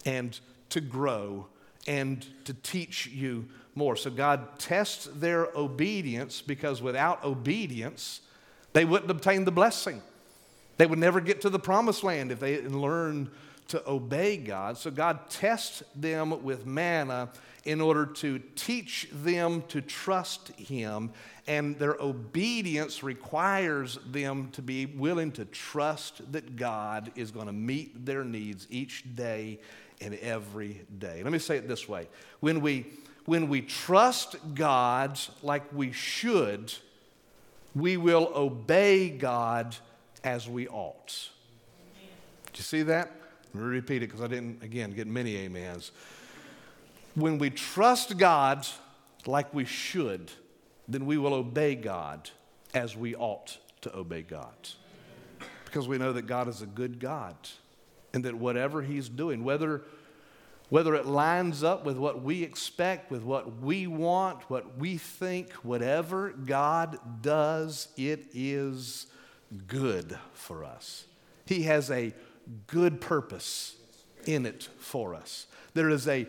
and 0.05 0.39
to 0.69 0.81
grow 0.81 1.47
and 1.87 2.25
to 2.43 2.53
teach 2.53 3.07
you 3.07 3.47
more. 3.75 3.95
So 3.95 4.09
God 4.09 4.59
tests 4.59 5.07
their 5.15 5.47
obedience 5.55 6.41
because 6.41 6.81
without 6.81 7.23
obedience, 7.23 8.21
they 8.73 8.83
wouldn't 8.83 9.09
obtain 9.09 9.45
the 9.45 9.51
blessing. 9.51 10.01
They 10.77 10.85
would 10.85 10.99
never 10.99 11.21
get 11.21 11.41
to 11.41 11.49
the 11.49 11.59
promised 11.59 12.03
land 12.03 12.31
if 12.31 12.39
they 12.39 12.55
didn't 12.55 12.79
learn 12.79 13.29
to 13.69 13.87
obey 13.89 14.37
God. 14.37 14.77
So 14.77 14.91
God 14.91 15.29
tests 15.29 15.83
them 15.95 16.43
with 16.43 16.65
manna 16.65 17.29
in 17.67 17.81
order 17.81 18.05
to 18.05 18.39
teach 18.55 19.09
them 19.11 19.61
to 19.67 19.81
trust 19.81 20.49
Him. 20.57 21.11
And 21.47 21.77
their 21.77 21.97
obedience 21.99 23.03
requires 23.03 23.99
them 24.09 24.49
to 24.53 24.61
be 24.61 24.85
willing 24.85 25.33
to 25.33 25.43
trust 25.43 26.31
that 26.31 26.55
God 26.55 27.11
is 27.15 27.29
going 27.29 27.47
to 27.47 27.53
meet 27.53 28.05
their 28.05 28.23
needs 28.23 28.67
each 28.69 29.03
day 29.15 29.59
and 29.99 30.15
every 30.15 30.85
day. 30.97 31.21
Let 31.23 31.33
me 31.33 31.39
say 31.39 31.57
it 31.57 31.67
this 31.67 31.89
way 31.89 32.07
when 32.39 32.61
we, 32.61 32.85
when 33.25 33.49
we 33.49 33.61
trust 33.61 34.37
God 34.55 35.19
like 35.43 35.63
we 35.73 35.91
should, 35.91 36.73
we 37.75 37.97
will 37.97 38.31
obey 38.33 39.09
God 39.09 39.75
as 40.23 40.47
we 40.47 40.69
ought. 40.69 41.29
Do 42.53 42.59
you 42.59 42.63
see 42.63 42.83
that? 42.83 43.11
Let 43.53 43.61
me 43.61 43.69
repeat 43.69 44.03
it 44.03 44.07
because 44.07 44.21
I 44.21 44.27
didn't, 44.27 44.63
again, 44.63 44.91
get 44.91 45.07
many 45.07 45.45
amens. 45.45 45.91
When 47.17 47.39
we 47.39 47.49
trust 47.49 48.19
God 48.19 48.67
like 49.25 49.51
we 49.51 49.65
should, 49.65 50.31
then 50.87 51.07
we 51.07 51.17
will 51.17 51.33
obey 51.33 51.73
God 51.73 52.29
as 52.75 52.95
we 52.95 53.15
ought 53.15 53.57
to 53.81 53.95
obey 53.97 54.21
God. 54.21 54.69
Because 55.65 55.87
we 55.87 55.97
know 55.97 56.13
that 56.13 56.27
God 56.27 56.47
is 56.47 56.61
a 56.61 56.67
good 56.67 56.99
God 56.99 57.35
and 58.13 58.23
that 58.23 58.35
whatever 58.35 58.83
He's 58.83 59.09
doing, 59.09 59.43
whether 59.43 59.81
whether 60.69 60.93
it 60.93 61.07
lines 61.07 61.63
up 61.63 61.85
with 61.85 61.97
what 61.97 62.21
we 62.21 62.43
expect, 62.43 63.09
with 63.09 63.23
what 63.23 63.61
we 63.61 63.87
want, 63.87 64.47
what 64.47 64.77
we 64.77 64.97
think, 64.97 65.51
whatever 65.53 66.29
God 66.29 66.99
does, 67.23 67.87
it 67.97 68.27
is 68.35 69.07
good 69.65 70.19
for 70.33 70.63
us. 70.63 71.05
He 71.47 71.63
has 71.63 71.89
a 71.89 72.13
good 72.67 73.01
purpose 73.01 73.75
in 74.25 74.45
it 74.45 74.69
for 74.77 75.15
us. 75.15 75.47
There 75.73 75.89
is 75.89 76.07
a 76.07 76.27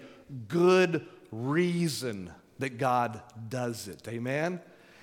good 0.49 1.07
reason 1.31 2.31
that 2.59 2.79
God 2.79 3.21
does 3.49 3.89
it. 3.89 4.07
Amen? 4.09 4.61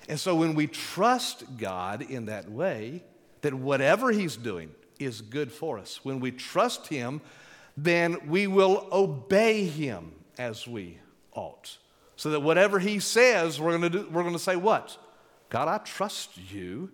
And 0.08 0.20
so 0.20 0.36
when 0.36 0.54
we 0.54 0.66
trust 0.66 1.56
God 1.56 2.02
in 2.02 2.26
that 2.26 2.50
way, 2.50 3.02
that 3.42 3.54
whatever 3.54 4.12
He's 4.12 4.36
doing 4.36 4.70
is 4.98 5.20
good 5.20 5.52
for 5.52 5.78
us, 5.78 6.00
when 6.04 6.20
we 6.20 6.30
trust 6.30 6.88
Him, 6.88 7.20
then 7.76 8.28
we 8.28 8.46
will 8.46 8.88
obey 8.92 9.64
Him 9.64 10.12
as 10.38 10.66
we 10.66 10.98
ought. 11.32 11.78
So 12.16 12.30
that 12.30 12.40
whatever 12.40 12.78
He 12.78 12.98
says, 12.98 13.60
we're 13.60 13.76
going 13.76 13.90
to 13.92 13.98
do, 13.98 14.08
we're 14.10 14.22
going 14.22 14.34
to 14.34 14.38
say, 14.38 14.56
What? 14.56 14.96
God, 15.48 15.68
I 15.68 15.78
trust 15.78 16.38
you, 16.50 16.90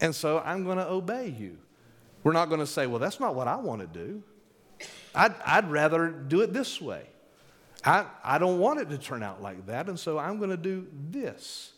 and 0.00 0.14
so 0.14 0.40
I'm 0.44 0.64
going 0.64 0.78
to 0.78 0.88
obey 0.88 1.28
you. 1.28 1.58
We're 2.24 2.32
not 2.32 2.48
going 2.48 2.60
to 2.60 2.66
say, 2.66 2.86
well, 2.86 2.98
that's 2.98 3.20
not 3.20 3.34
what 3.34 3.46
I 3.46 3.56
want 3.56 3.80
to 3.82 3.86
do. 3.86 4.22
I'd, 5.14 5.34
I'd 5.44 5.70
rather 5.70 6.08
do 6.08 6.40
it 6.40 6.52
this 6.52 6.80
way. 6.80 7.04
I, 7.86 8.04
I 8.24 8.38
don't 8.38 8.58
want 8.58 8.80
it 8.80 8.90
to 8.90 8.98
turn 8.98 9.22
out 9.22 9.40
like 9.40 9.66
that, 9.66 9.88
and 9.88 9.98
so 9.98 10.18
I'm 10.18 10.38
going 10.38 10.50
to 10.50 10.56
do 10.56 10.86
this. 11.10 11.72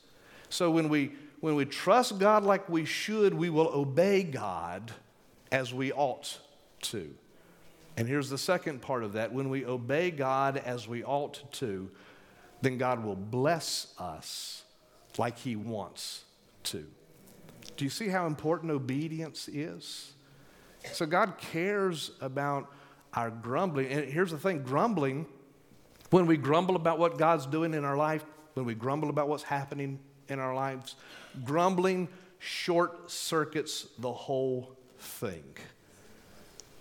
So 0.49 0.71
when 0.71 0.89
we, 0.89 1.13
when 1.41 1.55
we 1.55 1.67
trust 1.67 2.19
God 2.19 2.45
like 2.45 2.69
we 2.69 2.87
should, 2.87 3.35
we 3.35 3.51
will 3.51 3.69
obey 3.69 4.23
God 4.23 4.91
as 5.53 5.75
we 5.75 5.93
ought 5.93 6.39
to. 6.83 7.15
And 7.99 8.09
here's 8.09 8.31
the 8.31 8.39
second 8.39 8.81
part 8.81 9.05
of 9.05 9.13
that 9.15 9.33
when 9.33 9.51
we 9.51 9.67
obey 9.67 10.11
God 10.11 10.57
as 10.57 10.89
we 10.89 11.05
ought 11.05 11.43
to, 11.55 11.91
then 12.63 12.79
God 12.79 13.05
will 13.05 13.17
bless 13.17 13.93
us 13.99 14.63
like 15.19 15.39
He 15.39 15.57
wants 15.57 16.25
to. 16.65 16.87
Do 17.77 17.85
you 17.85 17.91
see 17.91 18.09
how 18.09 18.27
important 18.27 18.73
obedience 18.73 19.49
is? 19.49 20.13
So 20.93 21.07
God 21.07 21.39
cares 21.39 22.13
about 22.21 22.73
our 23.13 23.31
grumbling. 23.31 23.89
And 23.89 24.11
here's 24.11 24.31
the 24.31 24.39
thing 24.39 24.63
grumbling, 24.63 25.27
when 26.11 26.27
we 26.27 26.37
grumble 26.37 26.77
about 26.77 26.99
what 26.99 27.19
God's 27.19 27.47
doing 27.47 27.75
in 27.75 27.85
our 27.85 27.97
life, 27.97 28.25
when 28.55 28.65
we 28.65 28.75
grumble 28.75 29.11
about 29.11 29.29
what's 29.29 29.43
happening 29.43 29.99
in 30.29 30.39
our 30.39 30.55
lives, 30.55 30.95
grumbling 31.45 32.09
short 32.39 33.11
circuits 33.11 33.87
the 33.99 34.13
whole 34.13 34.77
thing 34.99 35.45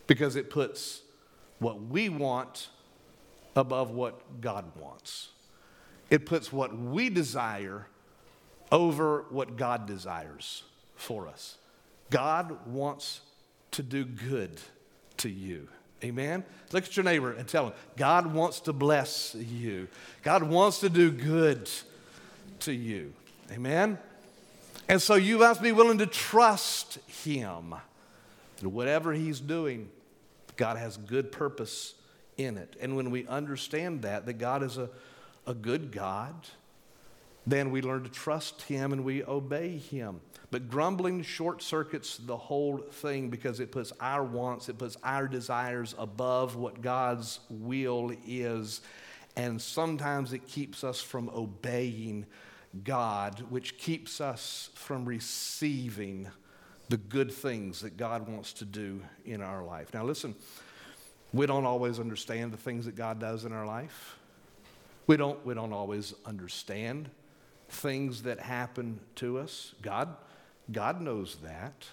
because 0.06 0.36
it 0.36 0.50
puts 0.50 1.02
what 1.60 1.82
we 1.82 2.10
want 2.10 2.70
above 3.56 3.92
what 3.92 4.42
God 4.42 4.72
wants. 4.80 5.30
It 6.10 6.26
puts 6.26 6.54
what 6.54 6.78
we 6.78 7.10
desire 7.10 7.88
over 8.72 9.26
what 9.30 9.58
God 9.58 9.86
desires 9.88 10.64
for 10.96 11.28
us. 11.28 11.58
God 12.10 12.68
wants 12.68 13.22
to 13.72 13.84
do 13.84 14.06
good 14.06 14.62
to 15.18 15.30
you. 15.30 15.68
Amen? 16.04 16.44
Look 16.72 16.86
at 16.86 16.96
your 16.96 17.04
neighbor 17.04 17.32
and 17.32 17.48
tell 17.48 17.68
him, 17.68 17.74
God 17.96 18.32
wants 18.34 18.62
to 18.62 18.74
bless 18.74 19.36
you. 19.36 19.88
God 20.24 20.44
wants 20.44 20.80
to 20.82 20.90
do 20.90 21.12
good 21.12 21.70
to 22.60 22.72
you. 22.72 23.14
Amen? 23.52 23.98
And 24.88 25.02
so 25.02 25.16
you 25.16 25.40
must 25.40 25.62
be 25.62 25.72
willing 25.72 25.98
to 25.98 26.06
trust 26.06 27.00
him. 27.24 27.74
That 28.62 28.70
whatever 28.70 29.14
he's 29.14 29.40
doing, 29.40 29.90
God 30.56 30.78
has 30.78 30.98
good 30.98 31.32
purpose 31.32 31.96
in 32.38 32.58
it. 32.58 32.76
And 32.80 32.96
when 32.96 33.12
we 33.12 33.28
understand 33.28 34.04
that, 34.04 34.26
that 34.26 34.34
God 34.34 34.64
is 34.64 34.78
a, 34.78 34.90
a 35.46 35.54
good 35.54 35.92
God, 35.92 36.34
then 37.46 37.72
we 37.72 37.82
learn 37.82 38.04
to 38.04 38.10
trust 38.10 38.64
him 38.64 38.92
and 38.92 39.04
we 39.04 39.24
obey 39.24 39.78
him. 39.78 40.22
But 40.50 40.70
grumbling 40.70 41.24
short 41.24 41.62
circuits 41.62 42.18
the 42.18 42.38
whole 42.38 42.78
thing 42.78 43.30
because 43.30 43.60
it 43.60 43.72
puts 43.72 43.92
our 44.00 44.24
wants, 44.24 44.70
it 44.70 44.78
puts 44.78 44.96
our 45.04 45.28
desires 45.28 45.94
above 45.98 46.56
what 46.56 46.82
God's 46.82 47.42
will 47.50 48.12
is. 48.26 48.82
And 49.36 49.62
sometimes 49.62 50.32
it 50.32 50.48
keeps 50.48 50.84
us 50.84 51.02
from 51.02 51.30
obeying 51.36 52.26
God, 52.84 53.44
which 53.50 53.78
keeps 53.78 54.22
us 54.22 54.70
from 54.74 55.06
receiving 55.06 56.30
the 56.90 56.98
good 56.98 57.32
things 57.32 57.82
that 57.82 57.98
God 57.98 58.30
wants 58.30 58.54
to 58.54 58.66
do 58.66 59.02
in 59.26 59.42
our 59.42 59.64
life. 59.64 59.94
Now, 59.94 60.06
listen, 60.06 60.34
we 61.34 61.46
don't 61.46 61.66
always 61.66 62.00
understand 62.00 62.54
the 62.54 62.58
things 62.58 62.86
that 62.86 62.96
God 62.96 63.20
does 63.20 63.44
in 63.44 63.52
our 63.52 63.66
life. 63.66 64.18
We 65.08 65.18
don't, 65.18 65.46
we 65.46 65.54
don't 65.54 65.74
always 65.74 66.14
understand 66.26 67.10
things 67.70 68.24
that 68.24 68.40
happen 68.40 69.02
to 69.16 69.40
us. 69.40 69.74
God 69.82 70.16
God 70.72 71.02
knows 71.02 71.38
that. 71.44 71.86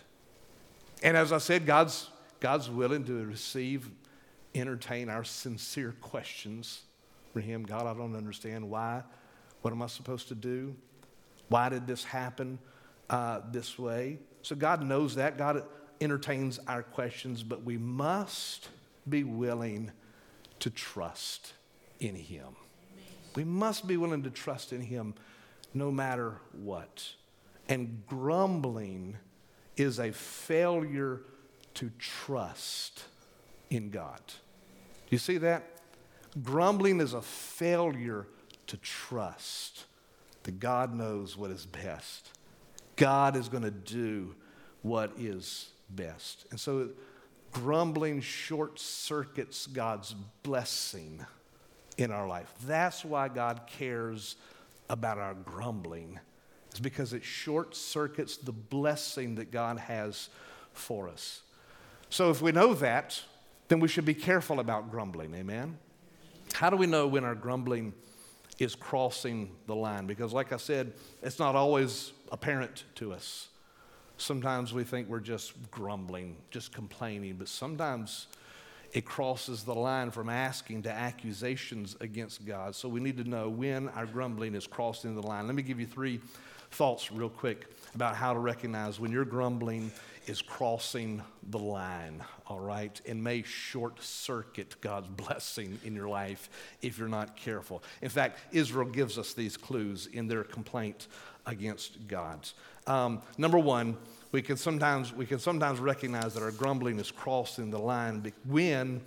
And 1.02 1.16
as 1.16 1.32
I 1.32 1.38
said, 1.38 1.66
God's, 1.66 2.10
God's 2.40 2.70
willing 2.70 3.04
to 3.04 3.24
receive, 3.24 3.90
entertain 4.54 5.08
our 5.08 5.24
sincere 5.24 5.94
questions 6.00 6.82
for 7.32 7.40
Him. 7.40 7.64
God, 7.64 7.86
I 7.86 7.94
don't 7.94 8.16
understand 8.16 8.68
why. 8.68 9.02
What 9.62 9.72
am 9.72 9.82
I 9.82 9.86
supposed 9.86 10.28
to 10.28 10.34
do? 10.34 10.74
Why 11.48 11.68
did 11.68 11.86
this 11.86 12.04
happen 12.04 12.58
uh, 13.10 13.40
this 13.50 13.78
way? 13.78 14.18
So 14.42 14.56
God 14.56 14.82
knows 14.82 15.14
that. 15.16 15.38
God 15.38 15.64
entertains 16.00 16.58
our 16.66 16.82
questions, 16.82 17.42
but 17.42 17.62
we 17.62 17.78
must 17.78 18.68
be 19.08 19.24
willing 19.24 19.90
to 20.60 20.70
trust 20.70 21.52
in 22.00 22.14
Him. 22.14 22.56
We 23.36 23.44
must 23.44 23.86
be 23.86 23.96
willing 23.96 24.22
to 24.22 24.30
trust 24.30 24.72
in 24.72 24.80
Him 24.80 25.14
no 25.72 25.90
matter 25.90 26.40
what. 26.52 27.14
And 27.68 28.02
grumbling 28.06 29.16
is 29.76 29.98
a 29.98 30.12
failure 30.12 31.22
to 31.74 31.90
trust 31.98 33.04
in 33.70 33.90
God. 33.90 34.20
You 35.08 35.18
see 35.18 35.38
that? 35.38 35.64
Grumbling 36.42 37.00
is 37.00 37.14
a 37.14 37.22
failure 37.22 38.26
to 38.66 38.76
trust 38.78 39.84
that 40.42 40.60
God 40.60 40.94
knows 40.94 41.36
what 41.36 41.50
is 41.50 41.66
best. 41.66 42.30
God 42.96 43.36
is 43.36 43.48
going 43.48 43.62
to 43.62 43.70
do 43.70 44.34
what 44.82 45.12
is 45.18 45.70
best. 45.90 46.46
And 46.50 46.60
so 46.60 46.90
grumbling 47.52 48.20
short 48.20 48.78
circuits 48.78 49.66
God's 49.66 50.14
blessing 50.42 51.24
in 51.96 52.10
our 52.10 52.28
life. 52.28 52.52
That's 52.66 53.04
why 53.04 53.28
God 53.28 53.62
cares 53.66 54.36
about 54.90 55.18
our 55.18 55.34
grumbling 55.34 56.18
is 56.74 56.80
because 56.80 57.12
it 57.12 57.24
short 57.24 57.74
circuits 57.74 58.36
the 58.36 58.52
blessing 58.52 59.36
that 59.36 59.50
God 59.50 59.78
has 59.78 60.28
for 60.72 61.08
us. 61.08 61.42
So 62.10 62.30
if 62.30 62.42
we 62.42 62.52
know 62.52 62.74
that, 62.74 63.20
then 63.68 63.80
we 63.80 63.88
should 63.88 64.04
be 64.04 64.14
careful 64.14 64.60
about 64.60 64.90
grumbling. 64.90 65.34
Amen? 65.34 65.78
How 66.52 66.70
do 66.70 66.76
we 66.76 66.86
know 66.86 67.06
when 67.06 67.24
our 67.24 67.34
grumbling 67.34 67.92
is 68.58 68.74
crossing 68.74 69.50
the 69.66 69.74
line? 69.74 70.06
Because, 70.06 70.32
like 70.32 70.52
I 70.52 70.58
said, 70.58 70.92
it's 71.22 71.38
not 71.38 71.56
always 71.56 72.12
apparent 72.30 72.84
to 72.96 73.12
us. 73.12 73.48
Sometimes 74.16 74.72
we 74.72 74.84
think 74.84 75.08
we're 75.08 75.18
just 75.18 75.70
grumbling, 75.70 76.36
just 76.50 76.72
complaining, 76.72 77.34
but 77.36 77.48
sometimes 77.48 78.28
it 78.92 79.04
crosses 79.04 79.64
the 79.64 79.74
line 79.74 80.12
from 80.12 80.28
asking 80.28 80.82
to 80.84 80.92
accusations 80.92 81.96
against 82.00 82.46
God. 82.46 82.76
So 82.76 82.88
we 82.88 83.00
need 83.00 83.16
to 83.16 83.24
know 83.24 83.48
when 83.48 83.88
our 83.88 84.06
grumbling 84.06 84.54
is 84.54 84.68
crossing 84.68 85.16
the 85.16 85.26
line. 85.26 85.46
Let 85.46 85.56
me 85.56 85.62
give 85.62 85.80
you 85.80 85.86
three 85.86 86.20
thoughts, 86.74 87.12
real 87.12 87.28
quick, 87.28 87.66
about 87.94 88.16
how 88.16 88.32
to 88.32 88.38
recognize 88.40 88.98
when 88.98 89.12
you're 89.12 89.24
grumbling 89.24 89.92
is 90.26 90.42
crossing 90.42 91.22
the 91.50 91.58
line, 91.58 92.22
all 92.46 92.58
right? 92.58 93.00
And 93.06 93.22
may 93.22 93.42
short 93.42 94.02
circuit 94.02 94.74
God's 94.80 95.08
blessing 95.24 95.78
in 95.84 95.94
your 95.94 96.08
life 96.08 96.48
if 96.82 96.98
you're 96.98 97.08
not 97.08 97.36
careful. 97.36 97.82
In 98.02 98.08
fact, 98.08 98.40
Israel 98.52 98.88
gives 98.88 99.18
us 99.18 99.34
these 99.34 99.56
clues 99.56 100.08
in 100.12 100.26
their 100.26 100.42
complaint 100.42 101.06
against 101.46 102.08
God. 102.08 102.48
Um, 102.86 103.22
number 103.38 103.58
one, 103.58 103.96
we 104.32 104.42
can 104.42 104.56
sometimes 104.56 105.12
we 105.12 105.26
can 105.26 105.38
sometimes 105.38 105.78
recognize 105.78 106.34
that 106.34 106.42
our 106.42 106.50
grumbling 106.50 106.98
is 106.98 107.10
crossing 107.10 107.70
the 107.70 107.78
line 107.78 108.32
when 108.46 109.00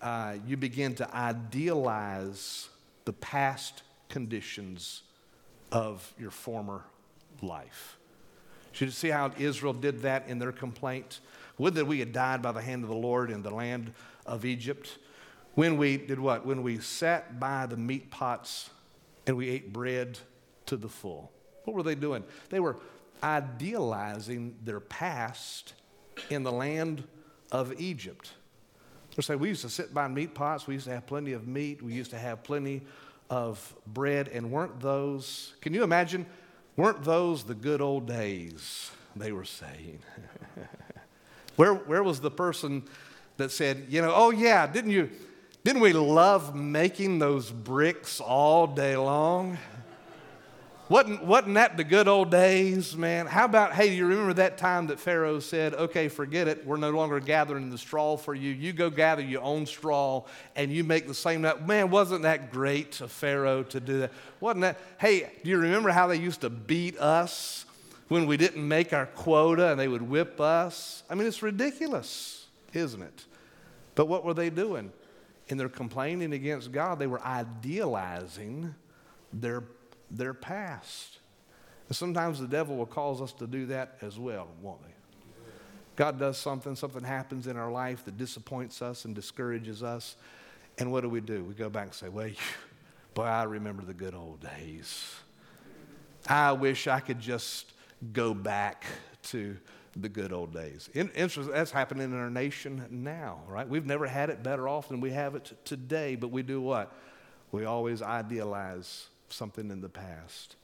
uh, 0.00 0.34
you 0.44 0.56
begin 0.56 0.94
to 0.96 1.14
idealize 1.14 2.68
the 3.04 3.12
past 3.12 3.82
conditions 4.08 5.02
of 5.70 6.12
your 6.18 6.30
former 6.30 6.82
life. 7.42 7.98
Should 8.72 8.86
you 8.86 8.92
see 8.92 9.08
how 9.08 9.32
Israel 9.38 9.74
did 9.74 10.02
that 10.02 10.28
in 10.28 10.38
their 10.38 10.52
complaint? 10.52 11.20
Would 11.58 11.74
that 11.74 11.86
we 11.86 11.98
had 11.98 12.12
died 12.12 12.40
by 12.40 12.52
the 12.52 12.62
hand 12.62 12.82
of 12.82 12.88
the 12.88 12.96
Lord 12.96 13.30
in 13.30 13.42
the 13.42 13.50
land 13.50 13.92
of 14.26 14.44
Egypt. 14.44 14.98
When 15.54 15.76
we 15.76 15.96
did 15.96 16.18
what? 16.18 16.46
When 16.46 16.62
we 16.62 16.78
sat 16.78 17.38
by 17.38 17.66
the 17.66 17.76
meat 17.76 18.10
pots 18.10 18.70
and 19.26 19.36
we 19.36 19.48
ate 19.48 19.72
bread 19.72 20.18
to 20.66 20.76
the 20.76 20.88
full. 20.88 21.30
What 21.64 21.74
were 21.74 21.82
they 21.82 21.94
doing? 21.94 22.24
They 22.48 22.60
were 22.60 22.76
idealizing 23.22 24.56
their 24.64 24.80
past 24.80 25.74
in 26.30 26.42
the 26.42 26.52
land 26.52 27.04
of 27.50 27.78
Egypt. 27.80 28.32
They're 29.14 29.22
saying, 29.22 29.40
we 29.40 29.48
used 29.48 29.62
to 29.62 29.68
sit 29.68 29.92
by 29.92 30.08
meat 30.08 30.34
pots, 30.34 30.66
we 30.66 30.74
used 30.74 30.86
to 30.86 30.92
have 30.92 31.06
plenty 31.06 31.32
of 31.32 31.46
meat, 31.46 31.82
we 31.82 31.92
used 31.92 32.10
to 32.12 32.18
have 32.18 32.42
plenty 32.42 32.80
of 33.28 33.74
bread, 33.86 34.28
and 34.28 34.50
weren't 34.50 34.80
those, 34.80 35.52
can 35.60 35.74
you 35.74 35.84
imagine, 35.84 36.24
weren't 36.76 37.04
those 37.04 37.44
the 37.44 37.54
good 37.54 37.80
old 37.80 38.06
days, 38.06 38.90
they 39.16 39.32
were 39.32 39.44
saying? 39.44 40.00
where, 41.56 41.74
where 41.74 42.02
was 42.02 42.20
the 42.20 42.30
person 42.30 42.82
that 43.36 43.50
said, 43.50 43.86
you 43.88 44.00
know, 44.02 44.12
oh 44.14 44.30
yeah, 44.30 44.66
didn't 44.66 44.90
you, 44.90 45.10
didn't 45.64 45.82
we 45.82 45.92
love 45.92 46.54
making 46.54 47.18
those 47.18 47.50
bricks 47.50 48.20
all 48.20 48.66
day 48.66 48.96
long? 48.96 49.58
Wasn't, 50.88 51.24
wasn't 51.24 51.54
that 51.54 51.76
the 51.76 51.84
good 51.84 52.08
old 52.08 52.30
days, 52.30 52.96
man? 52.96 53.26
How 53.26 53.44
about, 53.44 53.72
hey, 53.72 53.88
do 53.88 53.94
you 53.94 54.04
remember 54.04 54.34
that 54.34 54.58
time 54.58 54.88
that 54.88 54.98
Pharaoh 54.98 55.38
said, 55.38 55.74
okay, 55.74 56.08
forget 56.08 56.48
it. 56.48 56.66
We're 56.66 56.76
no 56.76 56.90
longer 56.90 57.20
gathering 57.20 57.70
the 57.70 57.78
straw 57.78 58.16
for 58.16 58.34
you. 58.34 58.50
You 58.50 58.72
go 58.72 58.90
gather 58.90 59.22
your 59.22 59.42
own 59.42 59.64
straw 59.64 60.24
and 60.56 60.72
you 60.72 60.82
make 60.82 61.06
the 61.06 61.14
same. 61.14 61.42
Man, 61.42 61.90
wasn't 61.90 62.22
that 62.22 62.52
great 62.52 63.00
of 63.00 63.12
Pharaoh 63.12 63.62
to 63.62 63.80
do 63.80 64.00
that? 64.00 64.12
Wasn't 64.40 64.62
that, 64.62 64.78
hey, 64.98 65.30
do 65.44 65.50
you 65.50 65.58
remember 65.58 65.90
how 65.90 66.08
they 66.08 66.16
used 66.16 66.40
to 66.42 66.50
beat 66.50 66.98
us 66.98 67.64
when 68.08 68.26
we 68.26 68.36
didn't 68.36 68.66
make 68.66 68.92
our 68.92 69.06
quota 69.06 69.70
and 69.70 69.80
they 69.80 69.88
would 69.88 70.02
whip 70.02 70.40
us? 70.40 71.04
I 71.08 71.14
mean, 71.14 71.28
it's 71.28 71.42
ridiculous, 71.42 72.46
isn't 72.74 73.00
it? 73.00 73.24
But 73.94 74.08
what 74.08 74.24
were 74.24 74.34
they 74.34 74.50
doing? 74.50 74.92
In 75.48 75.58
their 75.58 75.68
complaining 75.68 76.32
against 76.32 76.72
God, 76.72 76.98
they 76.98 77.06
were 77.06 77.22
idealizing 77.22 78.74
their 79.32 79.62
their 80.12 80.34
past. 80.34 81.18
And 81.88 81.96
sometimes 81.96 82.38
the 82.38 82.46
devil 82.46 82.76
will 82.76 82.86
cause 82.86 83.20
us 83.20 83.32
to 83.34 83.46
do 83.46 83.66
that 83.66 83.96
as 84.02 84.18
well, 84.18 84.48
won't 84.60 84.80
he? 84.86 84.92
God 85.96 86.18
does 86.18 86.38
something, 86.38 86.74
something 86.74 87.04
happens 87.04 87.46
in 87.46 87.56
our 87.56 87.70
life 87.70 88.04
that 88.06 88.16
disappoints 88.16 88.80
us 88.80 89.04
and 89.04 89.14
discourages 89.14 89.82
us. 89.82 90.16
And 90.78 90.90
what 90.90 91.02
do 91.02 91.08
we 91.08 91.20
do? 91.20 91.44
We 91.44 91.54
go 91.54 91.68
back 91.68 91.84
and 91.84 91.94
say, 91.94 92.08
well, 92.08 92.30
boy, 93.14 93.24
I 93.24 93.42
remember 93.44 93.84
the 93.84 93.94
good 93.94 94.14
old 94.14 94.40
days. 94.40 95.14
I 96.26 96.52
wish 96.52 96.86
I 96.86 97.00
could 97.00 97.20
just 97.20 97.72
go 98.12 98.32
back 98.32 98.84
to 99.24 99.56
the 99.94 100.08
good 100.08 100.32
old 100.32 100.54
days. 100.54 100.88
Interesting, 100.94 101.52
That's 101.52 101.70
happening 101.70 102.10
in 102.10 102.18
our 102.18 102.30
nation 102.30 102.86
now, 102.90 103.40
right? 103.46 103.68
We've 103.68 103.84
never 103.84 104.06
had 104.06 104.30
it 104.30 104.42
better 104.42 104.66
off 104.66 104.88
than 104.88 105.00
we 105.00 105.10
have 105.10 105.34
it 105.34 105.52
today, 105.64 106.16
but 106.16 106.28
we 106.28 106.42
do 106.42 106.60
what? 106.60 106.96
We 107.50 107.66
always 107.66 108.00
idealize 108.00 109.08
something 109.32 109.70
in 109.70 109.80
the 109.80 109.88
past. 109.88 110.56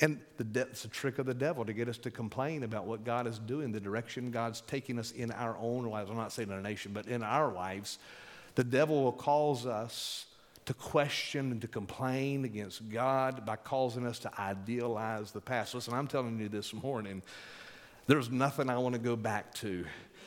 And 0.00 0.20
the 0.36 0.44
de- 0.44 0.60
it's 0.62 0.84
a 0.84 0.88
trick 0.88 1.18
of 1.18 1.26
the 1.26 1.34
devil 1.34 1.64
to 1.64 1.72
get 1.72 1.88
us 1.88 1.96
to 1.98 2.10
complain 2.10 2.64
about 2.64 2.86
what 2.86 3.04
God 3.04 3.26
is 3.26 3.38
doing, 3.38 3.72
the 3.72 3.80
direction 3.80 4.30
God's 4.30 4.60
taking 4.62 4.98
us 4.98 5.10
in 5.12 5.30
our 5.30 5.56
own 5.58 5.84
lives. 5.84 6.10
I'm 6.10 6.16
not 6.16 6.32
saying 6.32 6.48
in 6.48 6.54
our 6.54 6.60
nation, 6.60 6.92
but 6.92 7.06
in 7.06 7.22
our 7.22 7.52
lives. 7.52 7.98
The 8.56 8.64
devil 8.64 9.04
will 9.04 9.12
cause 9.12 9.66
us 9.66 10.26
to 10.66 10.74
question 10.74 11.52
and 11.52 11.60
to 11.62 11.68
complain 11.68 12.44
against 12.44 12.88
God 12.90 13.46
by 13.46 13.56
causing 13.56 14.04
us 14.06 14.18
to 14.20 14.40
idealize 14.40 15.30
the 15.30 15.40
past. 15.40 15.74
Listen, 15.74 15.94
I'm 15.94 16.08
telling 16.08 16.38
you 16.38 16.48
this 16.48 16.74
morning, 16.74 17.22
there's 18.06 18.30
nothing 18.30 18.68
I 18.68 18.76
want 18.78 18.94
to 18.94 19.00
go 19.00 19.16
back 19.16 19.54
to 19.54 19.84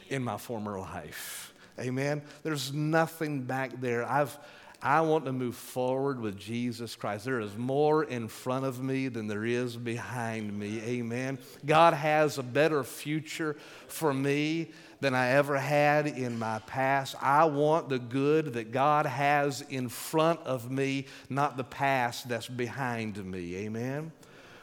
in 0.09 0.23
my 0.23 0.37
former 0.37 0.79
life. 0.79 1.53
Amen. 1.79 2.21
There's 2.43 2.73
nothing 2.73 3.43
back 3.43 3.79
there. 3.79 4.03
I've 4.03 4.37
I 4.81 5.01
want 5.01 5.25
to 5.25 5.33
move 5.33 5.55
forward 5.55 6.19
with 6.21 6.37
Jesus 6.37 6.95
Christ. 6.95 7.25
There 7.25 7.41
is 7.41 7.57
more 7.57 8.03
in 8.03 8.27
front 8.27 8.65
of 8.65 8.81
me 8.81 9.09
than 9.09 9.27
there 9.27 9.43
is 9.43 9.75
behind 9.75 10.57
me. 10.57 10.81
Amen. 10.81 11.37
God 11.65 11.93
has 11.93 12.37
a 12.37 12.43
better 12.43 12.83
future 12.83 13.57
for 13.87 14.13
me 14.13 14.69
than 15.01 15.13
I 15.13 15.29
ever 15.31 15.57
had 15.57 16.07
in 16.07 16.39
my 16.39 16.59
past. 16.59 17.15
I 17.21 17.45
want 17.45 17.89
the 17.89 17.99
good 17.99 18.53
that 18.53 18.71
God 18.71 19.05
has 19.05 19.61
in 19.69 19.89
front 19.89 20.39
of 20.41 20.71
me, 20.71 21.07
not 21.29 21.57
the 21.57 21.63
past 21.63 22.29
that's 22.29 22.47
behind 22.47 23.23
me. 23.23 23.55
Amen. 23.57 24.11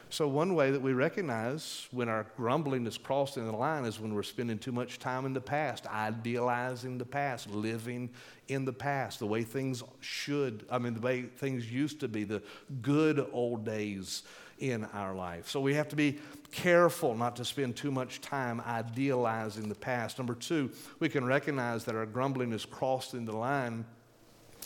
So, 0.09 0.25
one 0.25 0.55
way 0.55 0.71
that 0.71 0.81
we 0.81 0.93
recognize 0.93 1.87
when 1.91 2.07
our 2.07 2.25
grumbling 2.37 2.87
is 2.87 2.97
crossing 2.97 3.45
the 3.45 3.51
line 3.51 3.83
is 3.83 3.99
when 3.99 4.13
we're 4.13 4.23
spending 4.23 4.57
too 4.57 4.71
much 4.71 4.99
time 4.99 5.25
in 5.25 5.33
the 5.33 5.41
past, 5.41 5.85
idealizing 5.87 6.97
the 6.97 7.05
past, 7.05 7.49
living 7.49 8.09
in 8.47 8.63
the 8.63 8.71
past, 8.71 9.19
the 9.19 9.27
way 9.27 9.43
things 9.43 9.83
should, 9.99 10.65
I 10.71 10.77
mean, 10.77 10.93
the 10.93 11.01
way 11.01 11.23
things 11.23 11.69
used 11.69 11.99
to 11.99 12.07
be, 12.07 12.23
the 12.23 12.41
good 12.81 13.27
old 13.33 13.65
days 13.65 14.23
in 14.59 14.85
our 14.85 15.13
life. 15.13 15.49
So, 15.49 15.59
we 15.59 15.73
have 15.73 15.89
to 15.89 15.97
be 15.97 16.19
careful 16.51 17.13
not 17.13 17.35
to 17.35 17.45
spend 17.45 17.75
too 17.75 17.91
much 17.91 18.21
time 18.21 18.61
idealizing 18.65 19.67
the 19.67 19.75
past. 19.75 20.17
Number 20.17 20.35
two, 20.35 20.71
we 20.99 21.09
can 21.09 21.25
recognize 21.25 21.83
that 21.83 21.95
our 21.95 22.05
grumbling 22.05 22.53
is 22.53 22.63
crossing 22.63 23.25
the 23.25 23.35
line 23.35 23.83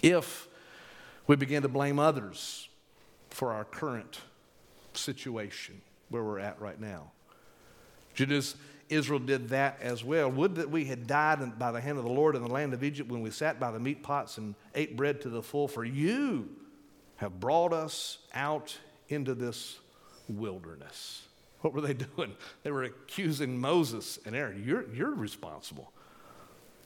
if 0.03 0.47
we 1.25 1.35
begin 1.35 1.63
to 1.63 1.69
blame 1.69 1.97
others 1.97 2.69
for 3.31 3.51
our 3.51 3.65
current 3.65 4.21
situation 4.93 5.81
where 6.09 6.23
we're 6.23 6.39
at 6.39 6.59
right 6.59 6.79
now. 6.79 7.11
Judas, 8.13 8.55
Israel 8.89 9.19
did 9.19 9.49
that 9.49 9.79
as 9.81 10.03
well. 10.03 10.29
Would 10.29 10.55
that 10.55 10.69
we 10.69 10.85
had 10.85 11.07
died 11.07 11.57
by 11.57 11.71
the 11.71 11.79
hand 11.79 11.97
of 11.97 12.03
the 12.03 12.11
Lord 12.11 12.35
in 12.35 12.43
the 12.43 12.49
land 12.49 12.73
of 12.73 12.83
Egypt 12.83 13.09
when 13.09 13.21
we 13.21 13.31
sat 13.31 13.59
by 13.59 13.71
the 13.71 13.79
meat 13.79 14.03
pots 14.03 14.37
and 14.37 14.53
ate 14.75 14.97
bread 14.97 15.21
to 15.21 15.29
the 15.29 15.41
full, 15.41 15.67
for 15.67 15.85
you 15.85 16.49
have 17.15 17.39
brought 17.39 17.71
us 17.71 18.17
out 18.33 18.77
into 19.07 19.33
this 19.33 19.79
wilderness. 20.27 21.23
What 21.61 21.73
were 21.73 21.81
they 21.81 21.93
doing? 22.15 22.35
They 22.63 22.71
were 22.71 22.83
accusing 22.83 23.59
Moses 23.59 24.19
and 24.25 24.35
Aaron. 24.35 24.63
You're, 24.65 24.91
you're 24.93 25.15
responsible. 25.15 25.91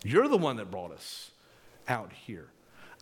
You're 0.04 0.28
the 0.28 0.38
one 0.38 0.58
that 0.58 0.70
brought 0.70 0.92
us 0.92 1.32
out 1.88 2.12
here. 2.14 2.48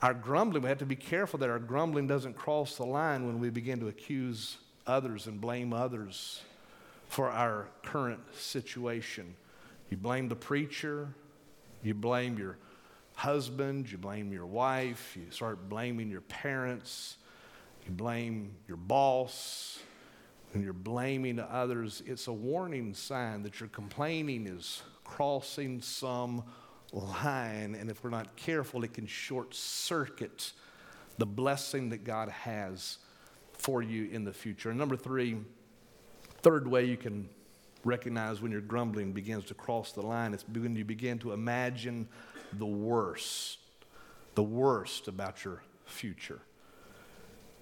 Our 0.01 0.13
grumbling, 0.13 0.63
we 0.63 0.69
have 0.69 0.79
to 0.79 0.85
be 0.85 0.95
careful 0.95 1.39
that 1.39 1.49
our 1.49 1.59
grumbling 1.59 2.07
doesn't 2.07 2.35
cross 2.35 2.77
the 2.77 2.85
line 2.85 3.25
when 3.25 3.39
we 3.39 3.49
begin 3.49 3.79
to 3.79 3.87
accuse 3.87 4.57
others 4.85 5.27
and 5.27 5.39
blame 5.39 5.73
others 5.73 6.41
for 7.07 7.29
our 7.29 7.67
current 7.83 8.21
situation. 8.35 9.35
You 9.89 9.97
blame 9.97 10.27
the 10.27 10.35
preacher, 10.35 11.09
you 11.83 11.93
blame 11.93 12.37
your 12.37 12.57
husband, 13.15 13.91
you 13.91 13.97
blame 13.97 14.31
your 14.33 14.45
wife, 14.45 15.15
you 15.15 15.29
start 15.29 15.69
blaming 15.69 16.09
your 16.09 16.21
parents, 16.21 17.17
you 17.85 17.91
blame 17.91 18.55
your 18.67 18.77
boss, 18.77 19.79
and 20.53 20.63
you're 20.63 20.73
blaming 20.73 21.39
others. 21.39 22.01
It's 22.05 22.27
a 22.27 22.33
warning 22.33 22.93
sign 22.93 23.43
that 23.43 23.59
your 23.59 23.69
complaining 23.69 24.47
is 24.47 24.81
crossing 25.03 25.81
some 25.81 26.43
line, 26.91 27.75
and 27.75 27.89
if 27.89 28.03
we're 28.03 28.09
not 28.09 28.35
careful, 28.35 28.83
it 28.83 28.93
can 28.93 29.07
short 29.07 29.53
circuit 29.53 30.53
the 31.17 31.25
blessing 31.25 31.89
that 31.89 32.03
God 32.03 32.29
has 32.29 32.97
for 33.63 33.81
you 33.81 34.09
in 34.11 34.25
the 34.25 34.33
future. 34.33 34.69
And 34.69 34.77
number 34.77 34.97
three, 34.97 35.37
third 36.41 36.67
way 36.67 36.83
you 36.85 36.97
can 36.97 37.29
recognize 37.85 38.41
when 38.41 38.51
your 38.51 38.61
grumbling 38.61 39.13
begins 39.13 39.45
to 39.45 39.53
cross 39.53 39.93
the 39.93 40.01
line, 40.01 40.33
is 40.33 40.45
when 40.47 40.75
you 40.75 40.85
begin 40.85 41.17
to 41.19 41.31
imagine 41.31 42.07
the 42.53 42.65
worst, 42.65 43.59
the 44.35 44.43
worst 44.43 45.07
about 45.07 45.43
your 45.45 45.63
future. 45.85 46.39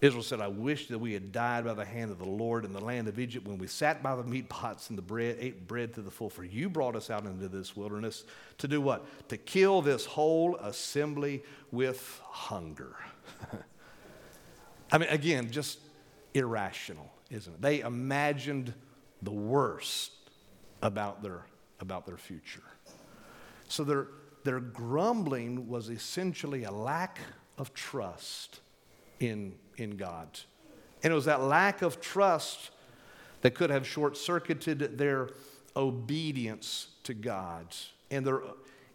Israel 0.02 0.24
said, 0.24 0.41
I 0.41 0.47
wish 0.47 0.88
that 0.88 0.97
we 0.97 1.14
had 1.14 1.32
died 1.32 1.66
by 1.66 1.76
the 1.76 1.86
hand 1.86 2.10
of 2.10 2.18
the 2.18 2.26
Lord 2.26 2.66
in 2.66 2.74
the 2.74 2.84
land 2.84 3.08
of 3.08 3.20
Egypt 3.20 3.47
when 3.47 3.60
we 3.60 3.68
sat 3.68 4.02
by 4.02 4.16
the 4.16 4.24
meat 4.24 4.49
pots 4.49 4.89
and 4.89 4.97
the 4.97 5.04
bread, 5.04 5.38
ate 5.39 5.68
bread 5.68 5.93
to 5.93 6.02
the 6.02 6.10
full. 6.10 6.32
For 6.32 6.43
you 6.43 6.70
brought 6.70 6.95
us 6.95 7.12
out 7.12 7.26
into 7.26 7.47
this 7.47 7.76
wilderness 7.76 8.24
to 8.58 8.68
do 8.68 8.82
what? 8.82 9.06
To 9.30 9.38
kill 9.38 9.84
this 9.84 10.06
whole 10.06 10.56
assembly 10.56 11.43
with 11.72 12.20
hunger. 12.24 12.95
I 14.91 14.97
mean, 14.97 15.10
again, 15.10 15.52
just 15.52 15.78
irrational, 16.34 17.12
isn't 17.30 17.54
it? 17.54 17.62
They 17.62 17.80
imagined 17.82 18.74
the 19.22 19.32
worst 19.32 20.12
about 20.82 21.22
their, 21.22 21.46
about 21.80 22.06
their 22.06 22.18
future. 22.18 22.64
So 23.68 23.84
their, 23.84 24.08
their 24.44 24.60
grumbling 24.60 25.68
was 25.68 25.90
essentially 25.90 26.64
a 26.64 26.72
lack 26.72 27.20
of 27.58 27.74
trust 27.74 28.60
in, 29.20 29.54
in 29.78 29.98
God. 29.98 30.28
And 31.04 31.12
it 31.12 31.16
was 31.16 31.26
that 31.26 31.42
lack 31.42 31.82
of 31.82 32.02
trust 32.02 32.72
that 33.42 33.56
could 33.56 33.70
have 33.70 33.88
short 33.88 34.18
circuited 34.18 34.98
their 34.98 35.30
obedience 35.76 36.88
to 37.04 37.14
God. 37.14 37.68
And 38.10 38.26
their, 38.26 38.42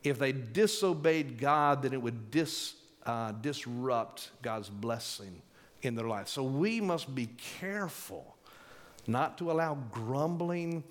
if 0.05 0.18
they 0.18 0.32
disobeyed 0.32 1.39
God, 1.39 1.82
then 1.82 1.93
it 1.93 2.01
would 2.01 2.30
dis, 2.30 2.74
uh, 3.05 3.32
disrupt 3.32 4.30
God's 4.43 4.68
blessing 4.68 5.43
in 5.83 5.95
their 5.95 6.09
life. 6.09 6.29
So 6.29 6.43
we 6.43 6.81
must 6.81 7.14
be 7.14 7.29
careful 7.61 8.37
not 9.07 9.39
to 9.39 9.51
allow 9.51 9.74
grumbling 9.91 10.83